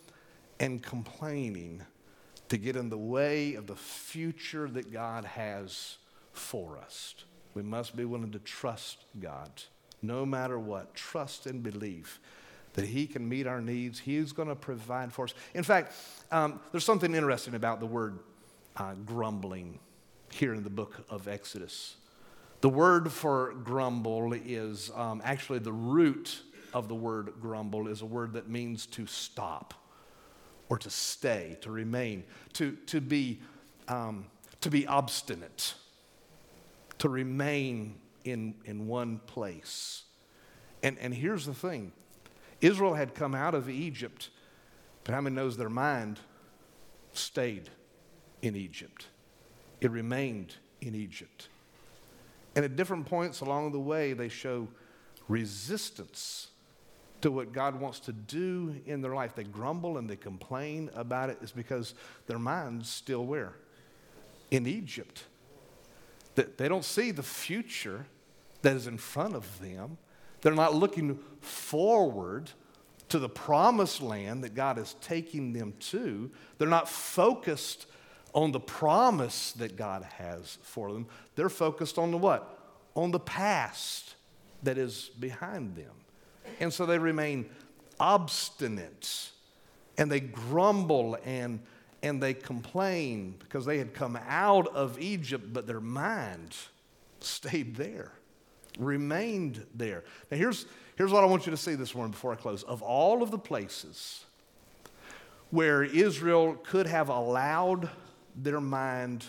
and 0.59 0.81
complaining 0.81 1.81
to 2.49 2.57
get 2.57 2.75
in 2.75 2.89
the 2.89 2.97
way 2.97 3.55
of 3.55 3.67
the 3.67 3.75
future 3.75 4.69
that 4.69 4.91
God 4.93 5.25
has 5.25 5.97
for 6.31 6.77
us. 6.77 7.15
We 7.53 7.63
must 7.63 7.95
be 7.95 8.05
willing 8.05 8.31
to 8.31 8.39
trust 8.39 9.05
God 9.19 9.49
no 10.01 10.25
matter 10.25 10.59
what. 10.59 10.93
Trust 10.93 11.47
and 11.47 11.63
believe 11.63 12.19
that 12.73 12.85
He 12.85 13.07
can 13.07 13.27
meet 13.27 13.47
our 13.47 13.61
needs. 13.61 13.99
He's 13.99 14.31
going 14.31 14.49
to 14.49 14.55
provide 14.55 15.11
for 15.11 15.25
us. 15.25 15.33
In 15.53 15.63
fact, 15.63 15.93
um, 16.31 16.59
there's 16.71 16.85
something 16.85 17.15
interesting 17.15 17.55
about 17.55 17.79
the 17.79 17.85
word 17.85 18.19
uh, 18.77 18.93
grumbling 19.05 19.79
here 20.31 20.53
in 20.53 20.63
the 20.63 20.69
book 20.69 21.05
of 21.09 21.27
Exodus. 21.27 21.95
The 22.65 22.69
word 22.69 23.11
for 23.11 23.53
grumble 23.63 24.33
is 24.33 24.89
um, 24.95 25.21
actually 25.23 25.59
the 25.59 25.71
root 25.71 26.41
of 26.73 26.87
the 26.87 26.95
word 26.95 27.33
grumble 27.39 27.87
is 27.87 28.01
a 28.01 28.07
word 28.07 28.33
that 28.33 28.49
means 28.49 28.87
to 28.87 29.05
stop 29.05 29.75
or 30.67 30.79
to 30.79 30.89
stay, 30.89 31.59
to 31.61 31.69
remain, 31.69 32.23
to, 32.53 32.71
to, 32.87 33.01
be, 33.01 33.39
um, 33.87 34.25
to 34.61 34.71
be 34.71 34.87
obstinate, 34.87 35.75
to 36.97 37.07
remain 37.07 37.99
in, 38.23 38.55
in 38.65 38.87
one 38.87 39.19
place. 39.27 40.01
And, 40.81 40.97
and 40.97 41.13
here's 41.13 41.45
the 41.45 41.53
thing 41.53 41.91
Israel 42.61 42.95
had 42.95 43.13
come 43.13 43.35
out 43.35 43.53
of 43.53 43.69
Egypt, 43.69 44.31
but 45.03 45.13
how 45.13 45.21
many 45.21 45.35
knows 45.35 45.55
their 45.55 45.69
mind 45.69 46.19
stayed 47.13 47.69
in 48.41 48.55
Egypt? 48.55 49.05
It 49.81 49.91
remained 49.91 50.55
in 50.81 50.95
Egypt. 50.95 51.49
And 52.55 52.63
at 52.63 52.75
different 52.75 53.05
points 53.05 53.41
along 53.41 53.71
the 53.71 53.79
way, 53.79 54.13
they 54.13 54.29
show 54.29 54.67
resistance 55.27 56.49
to 57.21 57.31
what 57.31 57.51
God 57.51 57.79
wants 57.79 57.99
to 58.01 58.13
do 58.13 58.75
in 58.85 59.01
their 59.01 59.13
life. 59.13 59.35
They 59.35 59.43
grumble 59.43 59.97
and 59.97 60.09
they 60.09 60.15
complain 60.15 60.89
about 60.95 61.29
it. 61.29 61.37
It's 61.41 61.51
because 61.51 61.95
their 62.27 62.39
mind's 62.39 62.89
still 62.89 63.25
where? 63.25 63.53
In 64.51 64.67
Egypt. 64.67 65.23
That 66.35 66.57
They 66.57 66.67
don't 66.67 66.85
see 66.85 67.11
the 67.11 67.23
future 67.23 68.05
that 68.61 68.75
is 68.75 68.87
in 68.87 68.97
front 68.97 69.35
of 69.35 69.59
them. 69.59 69.97
They're 70.41 70.53
not 70.53 70.75
looking 70.75 71.19
forward 71.41 72.51
to 73.09 73.19
the 73.19 73.29
promised 73.29 74.01
land 74.01 74.43
that 74.43 74.53
God 74.53 74.77
is 74.77 74.95
taking 75.01 75.53
them 75.53 75.73
to. 75.79 76.29
They're 76.57 76.67
not 76.67 76.89
focused 76.89 77.87
on 78.35 78.51
the 78.51 78.59
promise 78.59 79.53
that 79.53 79.75
God 79.75 80.03
has 80.03 80.59
for 80.61 80.91
them. 80.91 81.07
They're 81.35 81.49
focused 81.49 81.97
on 81.97 82.11
the 82.11 82.17
what? 82.17 82.59
On 82.93 83.09
the 83.09 83.19
past 83.19 84.15
that 84.61 84.77
is 84.77 85.09
behind 85.19 85.75
them. 85.75 85.93
And 86.59 86.71
so 86.71 86.85
they 86.85 86.99
remain 86.99 87.49
obstinate 87.99 89.29
and 89.97 90.11
they 90.11 90.19
grumble 90.19 91.17
and, 91.25 91.61
and 92.03 92.21
they 92.21 92.33
complain 92.33 93.35
because 93.39 93.65
they 93.65 93.77
had 93.77 93.93
come 93.93 94.19
out 94.27 94.67
of 94.75 94.99
Egypt, 94.99 95.53
but 95.53 95.65
their 95.65 95.79
mind 95.79 96.55
stayed 97.21 97.77
there 97.77 98.11
remained 98.77 99.65
there. 99.73 100.03
Now, 100.29 100.37
here's, 100.37 100.65
here's 100.97 101.11
what 101.11 101.23
I 101.23 101.27
want 101.27 101.45
you 101.45 101.51
to 101.51 101.57
see 101.57 101.75
this 101.75 101.95
morning 101.95 102.11
before 102.11 102.33
I 102.33 102.35
close. 102.35 102.63
Of 102.63 102.81
all 102.81 103.23
of 103.23 103.31
the 103.31 103.37
places 103.37 104.25
where 105.49 105.83
Israel 105.83 106.57
could 106.63 106.85
have 106.85 107.09
allowed 107.09 107.89
their 108.35 108.61
mind 108.61 109.25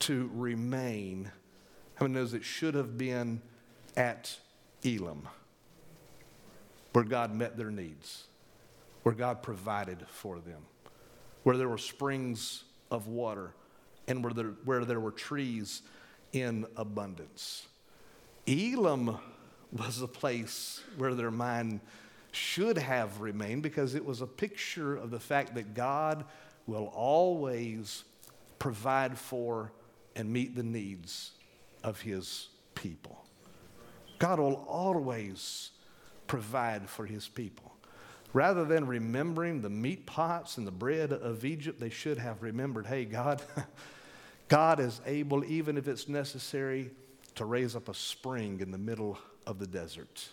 to 0.00 0.30
remain, 0.34 1.30
how 1.94 2.06
many 2.06 2.14
knows 2.14 2.34
it 2.34 2.44
should 2.44 2.74
have 2.74 2.98
been 2.98 3.40
at 3.96 4.38
Elim, 4.84 5.26
where 6.92 7.04
God 7.04 7.34
met 7.34 7.56
their 7.56 7.70
needs, 7.70 8.24
where 9.02 9.14
God 9.14 9.42
provided 9.42 10.06
for 10.08 10.38
them, 10.38 10.62
where 11.42 11.56
there 11.56 11.68
were 11.68 11.78
springs 11.78 12.64
of 12.90 13.06
water, 13.06 13.54
and 14.06 14.22
where 14.22 14.32
there, 14.32 14.54
where 14.64 14.84
there 14.84 15.00
were 15.00 15.10
trees 15.10 15.82
in 16.32 16.66
abundance. 16.76 17.66
Elim 18.46 19.16
was 19.72 19.98
the 19.98 20.08
place 20.08 20.82
where 20.96 21.14
their 21.14 21.30
mind 21.30 21.80
should 22.32 22.76
have 22.76 23.20
remained 23.20 23.62
because 23.62 23.94
it 23.94 24.04
was 24.04 24.20
a 24.20 24.26
picture 24.26 24.94
of 24.94 25.10
the 25.10 25.18
fact 25.18 25.54
that 25.54 25.74
God 25.74 26.24
will 26.66 26.92
always 26.94 28.04
provide 28.58 29.18
for 29.18 29.72
and 30.14 30.30
meet 30.30 30.54
the 30.54 30.62
needs 30.62 31.32
of 31.84 32.00
his 32.00 32.48
people. 32.74 33.24
God 34.18 34.38
will 34.38 34.64
always 34.68 35.70
provide 36.26 36.88
for 36.88 37.06
his 37.06 37.28
people. 37.28 37.72
Rather 38.32 38.64
than 38.64 38.86
remembering 38.86 39.62
the 39.62 39.70
meat 39.70 40.06
pots 40.06 40.58
and 40.58 40.66
the 40.66 40.72
bread 40.72 41.12
of 41.12 41.44
Egypt, 41.44 41.80
they 41.80 41.90
should 41.90 42.18
have 42.18 42.42
remembered 42.42 42.86
hey, 42.86 43.04
God, 43.04 43.42
God 44.48 44.80
is 44.80 45.00
able, 45.06 45.44
even 45.44 45.76
if 45.76 45.88
it's 45.88 46.08
necessary, 46.08 46.90
to 47.36 47.44
raise 47.44 47.76
up 47.76 47.88
a 47.88 47.94
spring 47.94 48.60
in 48.60 48.70
the 48.70 48.78
middle 48.78 49.18
of 49.46 49.58
the 49.58 49.66
desert 49.66 50.28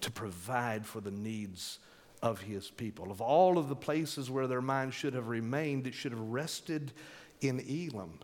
to 0.00 0.10
provide 0.10 0.86
for 0.86 1.00
the 1.00 1.10
needs 1.10 1.78
of 2.22 2.40
his 2.40 2.70
people. 2.70 3.10
Of 3.10 3.20
all 3.20 3.58
of 3.58 3.68
the 3.68 3.76
places 3.76 4.30
where 4.30 4.46
their 4.46 4.62
mind 4.62 4.94
should 4.94 5.14
have 5.14 5.28
remained, 5.28 5.86
it 5.86 5.94
should 5.94 6.12
have 6.12 6.20
rested 6.20 6.92
in 7.40 7.60
Elim, 7.60 8.18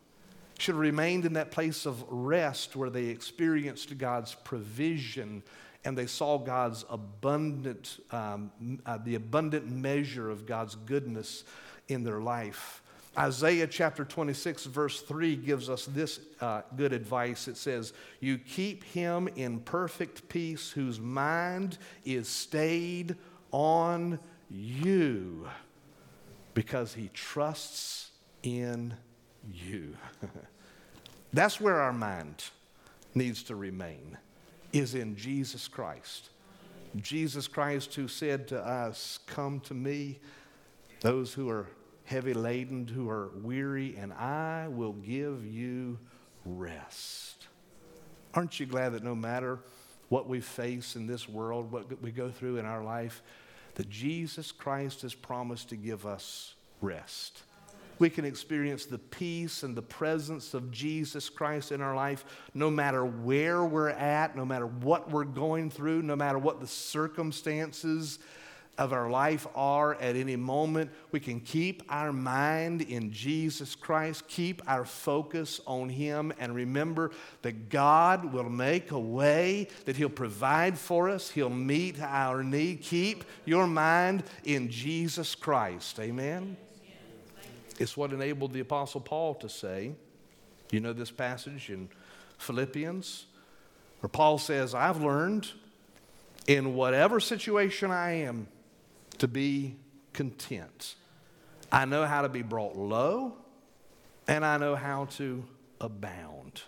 Should 0.59 0.75
have 0.75 0.81
remained 0.81 1.25
in 1.25 1.35
that 1.35 1.51
place 1.51 1.87
of 1.87 2.05
rest 2.09 2.77
where 2.77 2.91
they 2.91 3.07
experienced 3.07 3.97
God's 3.99 4.35
provision 4.35 5.43
and 5.85 5.99
they 5.99 6.07
saw 6.07 6.39
God's 6.39 6.85
abundant, 6.89 8.01
um, 8.11 8.51
uh, 8.87 8.99
the 8.99 9.17
abundant 9.17 9.71
measure 9.71 10.31
of 10.31 10.47
God's 10.47 10.77
goodness 10.77 11.45
in 11.89 12.05
their 12.05 12.21
life. 12.21 12.83
Isaiah 13.17 13.67
chapter 13.69 14.05
26, 14.05 14.65
verse 14.65 15.01
3 15.03 15.37
gives 15.37 15.69
us 15.69 15.85
this 15.87 16.19
uh, 16.41 16.63
good 16.77 16.93
advice. 16.93 17.47
It 17.47 17.57
says, 17.57 17.93
You 18.21 18.39
keep 18.39 18.83
him 18.83 19.29
in 19.37 19.61
perfect 19.61 20.29
peace 20.29 20.71
whose 20.71 20.99
mind 20.99 21.79
is 22.05 22.29
stayed 22.29 23.17
on 23.53 24.19
you 24.51 25.49
because 26.55 26.95
he 26.95 27.09
trusts 27.15 28.11
in 28.45 28.95
you. 29.53 29.97
That's 31.33 31.61
where 31.61 31.81
our 31.81 31.93
mind 31.93 32.45
needs 33.15 33.43
to 33.45 33.57
remain, 33.57 34.17
is 34.73 34.95
in 34.95 35.17
Jesus 35.17 35.67
Christ. 35.67 36.31
Jesus 36.97 37.49
Christ, 37.49 37.95
who 37.95 38.07
said 38.07 38.47
to 38.49 38.61
us, 38.65 39.19
Come 39.27 39.61
to 39.61 39.75
me, 39.75 40.21
those 41.01 41.33
who 41.33 41.49
are 41.49 41.67
heavy 42.05 42.35
laden, 42.35 42.87
who 42.87 43.09
are 43.09 43.31
weary, 43.43 43.97
and 43.97 44.13
I 44.13 44.69
will 44.69 44.93
give 44.93 45.45
you 45.45 45.99
rest. 46.45 47.49
Aren't 48.35 48.61
you 48.61 48.67
glad 48.67 48.93
that 48.93 49.03
no 49.03 49.15
matter 49.15 49.59
what 50.09 50.29
we 50.29 50.41
face 50.41 50.97
in 50.97 51.07
this 51.07 51.29
world, 51.29 51.73
what 51.73 52.01
we 52.03 52.11
go 52.11 52.31
through 52.31 52.59
in 52.59 52.67
our 52.67 52.85
life, 52.85 53.23
that 53.75 53.89
Jesus 53.89 54.53
Christ 54.53 55.03
has 55.03 55.15
promised 55.15 55.71
to 55.71 55.77
give 55.77 56.07
us 56.07 56.55
rest? 56.81 57.43
We 57.99 58.11
can 58.11 58.25
experience 58.25 58.87
the 58.87 58.99
peace 58.99 59.63
and 59.63 59.77
the 59.77 59.83
presence 59.83 60.55
of 60.55 60.71
Jesus 60.71 61.29
Christ 61.29 61.73
in 61.73 61.81
our 61.81 61.95
life 61.95 62.25
no 62.55 62.71
matter 62.71 63.05
where 63.05 63.65
we're 63.65 63.91
at, 63.91 64.37
no 64.37 64.45
matter 64.45 64.67
what 64.67 65.11
we're 65.11 65.25
going 65.25 65.71
through, 65.71 66.03
no 66.03 66.17
matter 66.17 66.39
what 66.39 66.61
the 66.61 66.67
circumstances 66.67 68.19
of 68.79 68.93
our 68.93 69.09
life 69.09 69.47
are 69.55 69.95
at 69.95 70.17
any 70.17 70.37
moment. 70.37 70.91
We 71.13 71.21
can 71.21 71.41
keep 71.41 71.83
our 71.89 72.13
mind 72.13 72.83
in 72.83 73.13
Jesus 73.13 73.75
Christ, 73.75 74.27
keep 74.29 74.63
our 74.67 74.85
focus 74.85 75.61
on 75.67 75.89
Him, 75.89 76.33
and 76.39 76.55
remember 76.55 77.13
that 77.43 77.69
God 77.69 78.33
will 78.33 78.49
make 78.49 78.91
a 78.91 78.99
way, 78.99 79.69
that 79.85 79.97
He'll 79.97 80.09
provide 80.09 80.79
for 80.79 81.09
us, 81.09 81.31
He'll 81.31 81.51
meet 81.51 82.01
our 82.01 82.43
need. 82.43 82.83
Keep 82.83 83.25
your 83.45 83.67
mind 83.67 84.25
in 84.45 84.71
Jesus 84.71 85.35
Christ. 85.35 86.01
Amen? 86.01 86.57
It's 87.79 87.97
what 87.97 88.13
enabled 88.13 88.53
the 88.53 88.61
Apostle 88.61 89.01
Paul 89.01 89.35
to 89.37 89.49
say, 89.49 89.93
you 90.71 90.81
know 90.81 90.93
this 90.93 91.11
passage 91.11 91.71
in 91.71 91.89
Philippians, 92.39 93.27
where 94.01 94.09
Paul 94.09 94.39
says, 94.39 94.75
I've 94.75 95.03
learned 95.03 95.49
in 96.47 96.75
whatever 96.75 97.21
situation 97.21 97.91
I 97.91 98.13
am 98.23 98.49
to 99.19 99.29
be 99.29 99.77
content. 100.13 100.95
I 101.73 101.85
know 101.85 102.05
how 102.07 102.23
to 102.23 102.29
be 102.29 102.43
brought 102.43 102.77
low, 102.77 103.35
and 104.29 104.45
I 104.45 104.59
know 104.59 104.77
how 104.77 105.07
to 105.17 105.45
abound. 105.81 106.63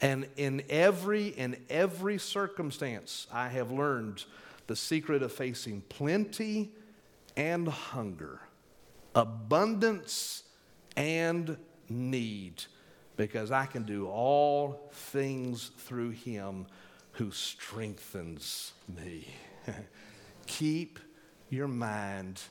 And 0.00 0.28
in 0.36 0.62
every 0.68 1.28
in 1.28 1.56
every 1.70 2.18
circumstance, 2.18 3.26
I 3.32 3.48
have 3.48 3.70
learned 3.70 4.24
the 4.66 4.76
secret 4.76 5.22
of 5.22 5.32
facing 5.32 5.82
plenty 5.88 6.70
and 7.36 7.68
hunger, 7.68 8.40
abundance 9.16 10.44
and 10.96 11.56
need, 11.88 12.62
because 13.16 13.50
I 13.50 13.66
can 13.66 13.82
do 13.82 14.06
all 14.06 14.90
things 14.92 15.70
through 15.78 16.10
him 16.10 16.66
who 17.12 17.30
strengthens 17.30 18.72
me. 18.94 19.26
Keep 20.46 21.00
your 21.48 21.68
mind 21.68 22.42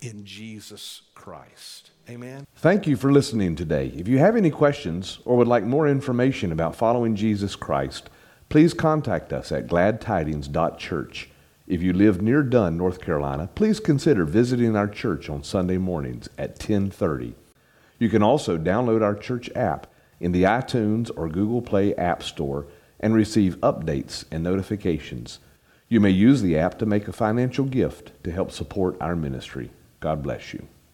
in 0.00 0.24
Jesus 0.24 1.02
Christ. 1.14 1.90
Amen. 2.08 2.46
Thank 2.56 2.86
you 2.86 2.96
for 2.96 3.10
listening 3.10 3.56
today. 3.56 3.92
If 3.96 4.06
you 4.06 4.18
have 4.18 4.36
any 4.36 4.50
questions 4.50 5.18
or 5.24 5.36
would 5.36 5.48
like 5.48 5.64
more 5.64 5.88
information 5.88 6.52
about 6.52 6.76
following 6.76 7.16
Jesus 7.16 7.56
Christ, 7.56 8.08
please 8.48 8.72
contact 8.74 9.32
us 9.32 9.50
at 9.50 9.66
gladtidings.church. 9.66 11.30
If 11.66 11.82
you 11.82 11.92
live 11.92 12.22
near 12.22 12.44
Dunn, 12.44 12.76
North 12.76 13.00
Carolina, 13.00 13.48
please 13.56 13.80
consider 13.80 14.24
visiting 14.24 14.76
our 14.76 14.86
church 14.86 15.28
on 15.28 15.42
Sunday 15.42 15.78
mornings 15.78 16.28
at 16.38 16.50
1030. 16.50 17.34
You 17.98 18.08
can 18.08 18.22
also 18.22 18.56
download 18.56 19.02
our 19.02 19.16
church 19.16 19.50
app 19.56 19.88
in 20.20 20.30
the 20.30 20.44
iTunes 20.44 21.10
or 21.16 21.28
Google 21.28 21.60
Play 21.60 21.92
App 21.96 22.22
Store 22.22 22.68
and 23.00 23.14
receive 23.14 23.56
updates 23.58 24.24
and 24.30 24.44
notifications. 24.44 25.40
You 25.88 25.98
may 25.98 26.10
use 26.10 26.40
the 26.40 26.56
app 26.56 26.78
to 26.78 26.86
make 26.86 27.08
a 27.08 27.12
financial 27.12 27.64
gift 27.64 28.12
to 28.22 28.30
help 28.30 28.52
support 28.52 28.96
our 29.00 29.16
ministry. 29.16 29.70
God 29.98 30.22
bless 30.22 30.54
you. 30.54 30.68